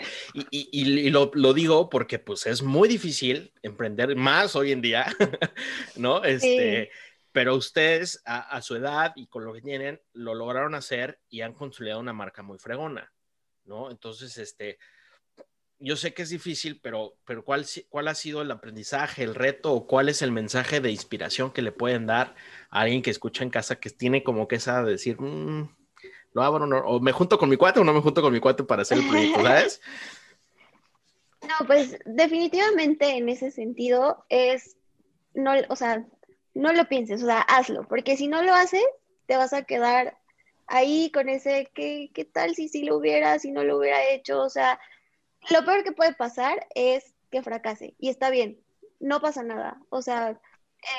[0.52, 5.08] y, y, lo, lo, digo porque pues es muy difícil emprender más hoy en día,
[5.96, 6.24] ¿no?
[6.24, 6.92] Este,
[7.32, 11.42] Pero ustedes a, a, su edad y con lo que tienen, lo lograron hacer y
[11.42, 13.12] han consolidado una marca muy fregona,
[13.66, 13.90] ¿no?
[13.90, 14.78] Entonces, este,
[15.82, 19.74] yo sé que es difícil, pero, pero ¿cuál, ¿cuál ha sido el aprendizaje, el reto
[19.74, 22.36] o cuál es el mensaje de inspiración que le pueden dar
[22.70, 25.70] a alguien que escucha en casa que tiene como que esa de decir, mm,
[26.34, 28.64] lo abro o me junto con mi cuate o no me junto con mi cuate
[28.64, 29.82] para hacer el proyecto, ¿sabes?
[31.42, 34.78] No, pues definitivamente en ese sentido es,
[35.34, 36.06] no, o sea,
[36.54, 38.86] no lo pienses, o sea, hazlo, porque si no lo haces,
[39.26, 40.18] te vas a quedar
[40.68, 44.42] ahí con ese, ¿qué, qué tal si sí lo hubiera, si no lo hubiera hecho?
[44.42, 44.80] O sea,
[45.50, 48.60] lo peor que puede pasar es que fracase y está bien,
[49.00, 49.82] no pasa nada.
[49.90, 50.40] O sea,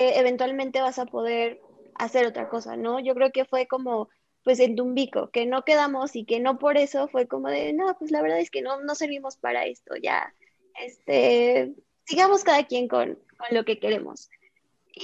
[0.00, 1.60] eh, eventualmente vas a poder
[1.94, 3.00] hacer otra cosa, ¿no?
[3.00, 4.08] Yo creo que fue como,
[4.44, 7.96] pues en Tumbico, que no quedamos y que no por eso fue como de, no,
[7.98, 10.34] pues la verdad es que no, no servimos para esto, ya,
[10.80, 11.74] este,
[12.04, 14.30] sigamos cada quien con, con lo que queremos.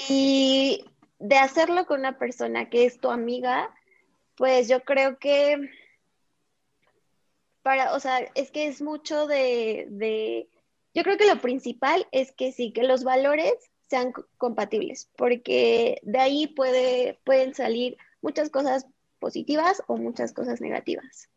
[0.08, 0.84] Y
[1.18, 3.74] de hacerlo con una persona que es tu amiga,
[4.36, 5.68] pues yo creo que
[7.68, 10.48] para, o sea, es que es mucho de,
[10.94, 13.52] yo creo que lo principal es que sí, que los valores
[13.90, 18.86] sean compatibles, porque de ahí puede, pueden salir muchas cosas
[19.18, 21.28] positivas o muchas cosas negativas.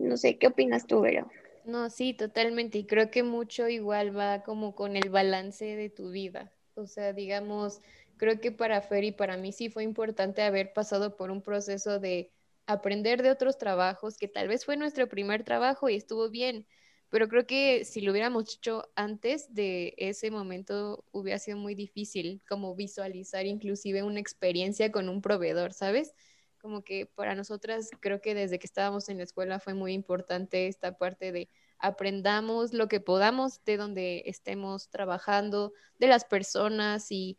[0.00, 1.30] No sé, ¿qué opinas tú, Vero?
[1.64, 2.78] No, sí, totalmente.
[2.78, 6.52] Y creo que mucho igual va como con el balance de tu vida.
[6.74, 7.80] O sea, digamos,
[8.16, 12.00] creo que para Fer y para mí sí fue importante haber pasado por un proceso
[12.00, 12.32] de
[12.72, 16.66] aprender de otros trabajos, que tal vez fue nuestro primer trabajo y estuvo bien,
[17.10, 22.40] pero creo que si lo hubiéramos hecho antes de ese momento hubiera sido muy difícil
[22.48, 26.14] como visualizar inclusive una experiencia con un proveedor, ¿sabes?
[26.58, 30.68] Como que para nosotras creo que desde que estábamos en la escuela fue muy importante
[30.68, 31.48] esta parte de
[31.78, 37.38] aprendamos lo que podamos de donde estemos trabajando, de las personas y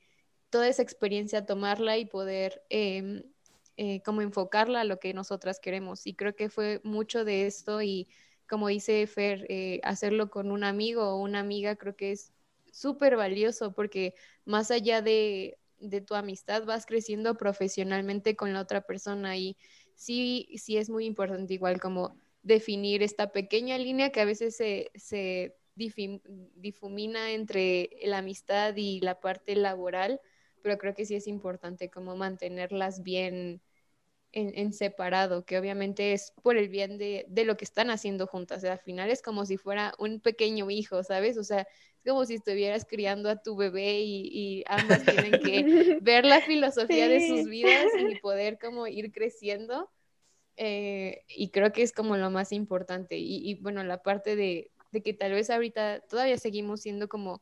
[0.49, 3.23] toda esa experiencia tomarla y poder em,
[3.83, 6.05] eh, como enfocarla a lo que nosotras queremos.
[6.05, 8.07] Y creo que fue mucho de esto y
[8.47, 12.31] como dice Fer, eh, hacerlo con un amigo o una amiga creo que es
[12.71, 14.13] súper valioso porque
[14.45, 19.57] más allá de, de, tu amistad vas creciendo profesionalmente con la otra persona y
[19.95, 24.91] sí, sí es muy importante igual como definir esta pequeña línea que a veces se,
[24.93, 30.21] se difumina entre la amistad y la parte laboral,
[30.61, 33.59] pero creo que sí es importante como mantenerlas bien
[34.33, 38.59] en, separado, que obviamente es por el bien de, lo que están haciendo juntas.
[38.59, 41.37] O sea, al final es como si fuera un pequeño hijo, ¿sabes?
[41.37, 46.25] O sea, es como si estuvieras criando a tu bebé y, ambas tienen que ver
[46.25, 49.89] la filosofía de sus vidas y poder como ir creciendo.
[50.57, 53.17] Eh, y creo que es como lo más importante.
[53.17, 57.41] Y, bueno, la parte de, de que tal vez ahorita todavía seguimos siendo como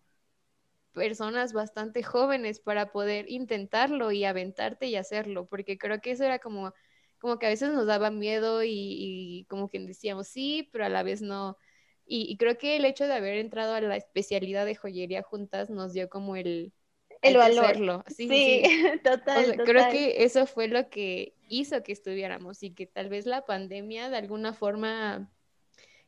[0.93, 6.39] personas bastante jóvenes para poder intentarlo y aventarte y hacerlo, porque creo que eso era
[6.39, 6.73] como,
[7.19, 11.03] como que a veces nos daba miedo y, como que decíamos sí, pero a la
[11.03, 11.57] vez no.
[12.05, 15.93] Y, creo que el hecho de haber entrado a la especialidad de joyería juntas nos
[15.93, 16.73] dio como el,
[17.21, 18.03] el valor.
[18.07, 18.63] Sí, sí,
[19.03, 23.45] Total, Creo que eso fue lo que hizo que estuviéramos y que tal vez la
[23.45, 25.31] pandemia de alguna forma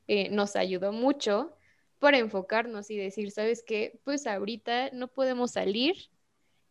[0.07, 1.55] eh, nos ayudó mucho
[2.01, 4.01] para enfocarnos y decir, ¿sabes qué?
[4.03, 5.95] Pues ahorita no podemos salir,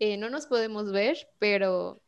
[0.00, 2.02] eh, no nos podemos ver, pero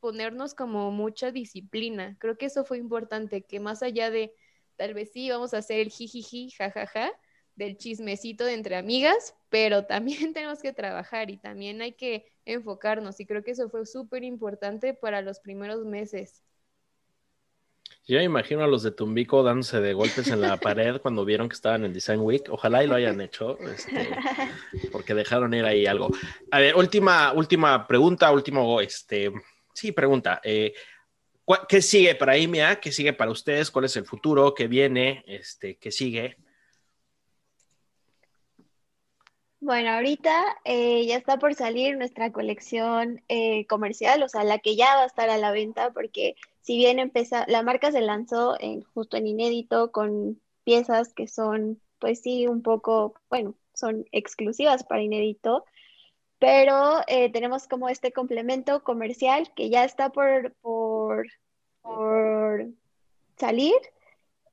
[0.00, 2.14] ponernos como mucha disciplina.
[2.20, 4.34] Creo que eso fue importante, que más allá de
[4.76, 7.10] tal vez sí vamos a hacer el jijiji, jajaja,
[7.56, 13.18] del chismecito de entre amigas, pero también tenemos que trabajar y también hay que enfocarnos
[13.18, 16.42] y creo que eso fue súper importante para los primeros meses.
[18.08, 21.48] Yo me imagino a los de Tumbico dándose de golpes en la pared cuando vieron
[21.48, 22.44] que estaban en Design Week.
[22.50, 24.08] Ojalá y lo hayan hecho, este,
[24.90, 26.08] porque dejaron ir ahí algo.
[26.50, 29.32] A ver, última, última pregunta, último, este,
[29.72, 30.40] sí, pregunta.
[30.42, 30.72] Eh,
[31.68, 32.80] ¿Qué sigue para IMEA?
[32.80, 33.70] ¿Qué sigue para ustedes?
[33.70, 34.54] ¿Cuál es el futuro?
[34.54, 35.22] ¿Qué viene?
[35.26, 36.36] Este, ¿Qué sigue?
[39.60, 44.74] Bueno, ahorita eh, ya está por salir nuestra colección eh, comercial, o sea, la que
[44.74, 48.56] ya va a estar a la venta, porque si bien empezó, la marca se lanzó
[48.94, 55.02] justo en inédito con piezas que son, pues sí, un poco, bueno, son exclusivas para
[55.02, 55.64] inédito,
[56.38, 61.26] pero eh, tenemos como este complemento comercial que ya está por, por,
[61.82, 62.66] por
[63.36, 63.74] salir.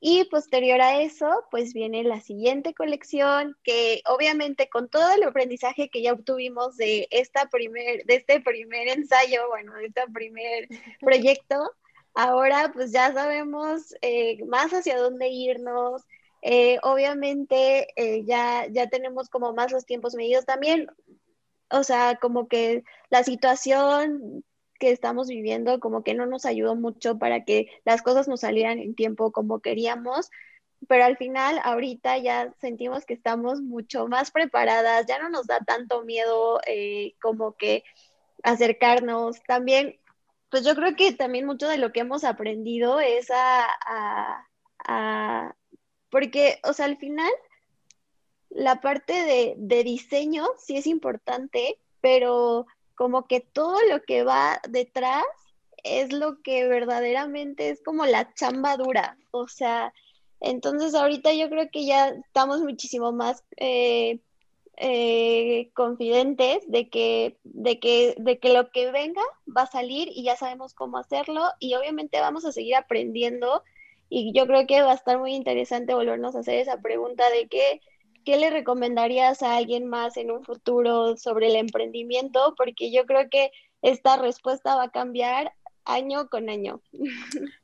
[0.01, 5.89] Y posterior a eso, pues viene la siguiente colección, que obviamente con todo el aprendizaje
[5.89, 10.69] que ya obtuvimos de, esta primer, de este primer ensayo, bueno, de este primer
[11.01, 11.73] proyecto,
[12.13, 16.03] ahora pues ya sabemos eh, más hacia dónde irnos.
[16.41, 20.87] Eh, obviamente eh, ya, ya tenemos como más los tiempos medidos también.
[21.71, 24.43] O sea, como que la situación
[24.79, 28.79] que estamos viviendo como que no nos ayudó mucho para que las cosas nos salieran
[28.79, 30.29] en tiempo como queríamos,
[30.87, 35.59] pero al final ahorita ya sentimos que estamos mucho más preparadas, ya no nos da
[35.59, 36.61] tanto miedo
[37.21, 37.83] como que
[38.43, 39.41] acercarnos.
[39.43, 39.98] También,
[40.49, 44.45] pues yo creo que también mucho de lo que hemos aprendido es a,
[44.85, 45.55] a,
[46.09, 47.31] porque, o sea, al final
[48.49, 54.59] la parte de, de diseño sí es importante, pero como que todo lo que va
[54.67, 55.23] detrás
[55.83, 59.17] es lo que verdaderamente es como la chamba dura.
[59.31, 59.93] O sea,
[60.39, 64.19] entonces ahorita yo creo que ya estamos muchísimo más eh,
[64.79, 69.21] eh, confidentes de que, de, que, de que lo que venga
[69.55, 73.63] va a salir y ya sabemos cómo hacerlo y obviamente vamos a seguir aprendiendo
[74.09, 77.47] y yo creo que va a estar muy interesante volvernos a hacer esa pregunta de
[77.47, 77.81] qué
[78.29, 82.53] ¿qué le recomendarías a alguien más en un futuro sobre el emprendimiento?
[82.57, 83.51] Porque yo creo que
[83.81, 85.53] esta respuesta va a cambiar
[85.89, 86.81] año con año.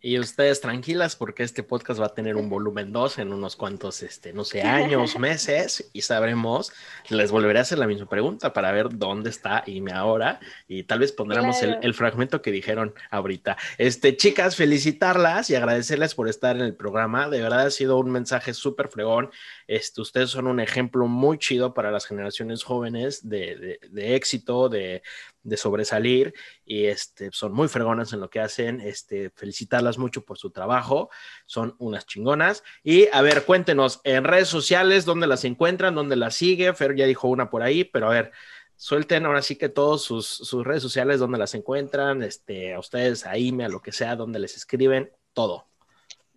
[0.01, 4.01] Y ustedes tranquilas porque este podcast va a tener un volumen 2 en unos cuantos,
[4.03, 6.73] este, no sé, años, meses y sabremos,
[7.09, 10.99] les volveré a hacer la misma pregunta para ver dónde está Ime ahora y tal
[10.99, 13.57] vez pondremos el, fragmento que dijeron ahorita.
[13.77, 17.29] Este, chicas, felicitarlas y agradecerles por estar en el programa.
[17.29, 19.29] De verdad ha sido un mensaje súper fregón.
[19.67, 25.03] Este, ustedes son un ejemplo muy chido para las generaciones jóvenes de, de éxito, de,
[25.45, 26.33] de sobresalir
[26.65, 31.09] y este, son muy fregonas en lo que hacen, este, felicitarlas mucho por su trabajo,
[31.45, 32.63] son unas chingonas.
[32.83, 37.05] Y a ver, cuéntenos en redes sociales dónde las encuentran, dónde las sigue, Fer ya
[37.05, 38.31] dijo una por ahí, pero a ver,
[38.75, 43.25] suelten ahora sí que todos sus, sus redes sociales, dónde las encuentran, este, a ustedes,
[43.25, 45.67] a IME, a lo que sea, dónde les escriben, todo.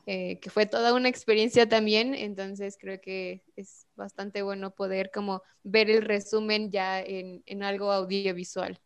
[0.07, 5.43] eh, que fue toda una experiencia también, entonces creo que es bastante bueno poder como
[5.63, 8.81] ver el resumen ya en, en algo audiovisual.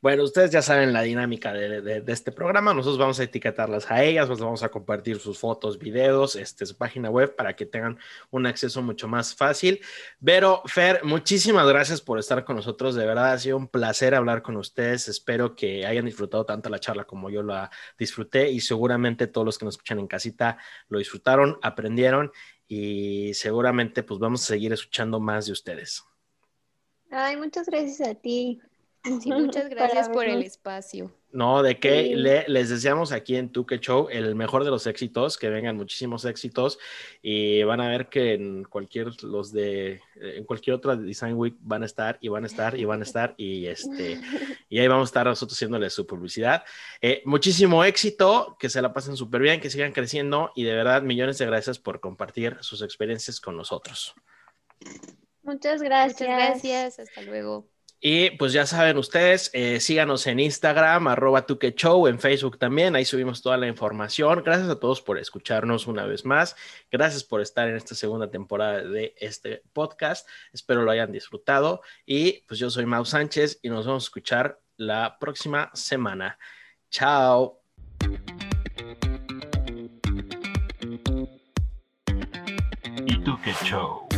[0.00, 2.74] Bueno, ustedes ya saben la dinámica de, este programa.
[2.74, 7.10] Nosotros vamos a etiquetarlas a ellas, vamos a compartir sus fotos, videos, este, su página
[7.10, 7.98] web para que tengan
[8.30, 9.80] un acceso mucho más fácil.
[10.24, 12.94] Pero, Fer, muchísimas gracias por estar con nosotros.
[12.94, 15.08] De verdad ha sido un placer hablar con ustedes.
[15.08, 19.58] Espero que hayan disfrutado tanto la charla como yo la disfruté y seguramente todos los
[19.58, 20.58] que nos escuchan en casita
[20.88, 22.32] lo disfrutaron, aprendieron
[22.74, 26.02] y seguramente pues vamos a seguir escuchando más de ustedes.
[27.10, 28.62] Ay, muchas gracias a ti.
[29.04, 31.14] muchas gracias por el espacio.
[31.32, 32.14] No, de que
[32.46, 36.78] les deseamos aquí en Tuque Show el mejor de los éxitos, que vengan muchísimos éxitos
[37.22, 41.84] y van a ver que en cualquier los de en cualquier otra Design Week van
[41.84, 44.20] a estar y van a estar y van a estar y este
[44.68, 46.64] y ahí vamos a estar nosotros haciéndoles su publicidad.
[47.00, 51.00] Eh, muchísimo éxito, que se la pasen súper bien, que sigan creciendo y de verdad
[51.00, 54.14] millones de gracias por compartir sus experiencias con nosotros.
[55.42, 56.20] Muchas gracias.
[56.20, 57.71] Muchas gracias, hasta luego.
[58.04, 61.46] Y pues ya saben ustedes, eh, síganos en Instagram, arroba
[61.76, 64.42] show, en Facebook también, ahí subimos toda la información.
[64.44, 66.56] Gracias a todos por escucharnos una vez más.
[66.90, 70.28] Gracias por estar en esta segunda temporada de este podcast.
[70.52, 71.80] Espero lo hayan disfrutado.
[72.04, 76.36] Y pues yo soy Mau Sánchez y nos vamos a escuchar la próxima semana.
[76.90, 77.60] Chao.
[83.06, 84.08] Y Show.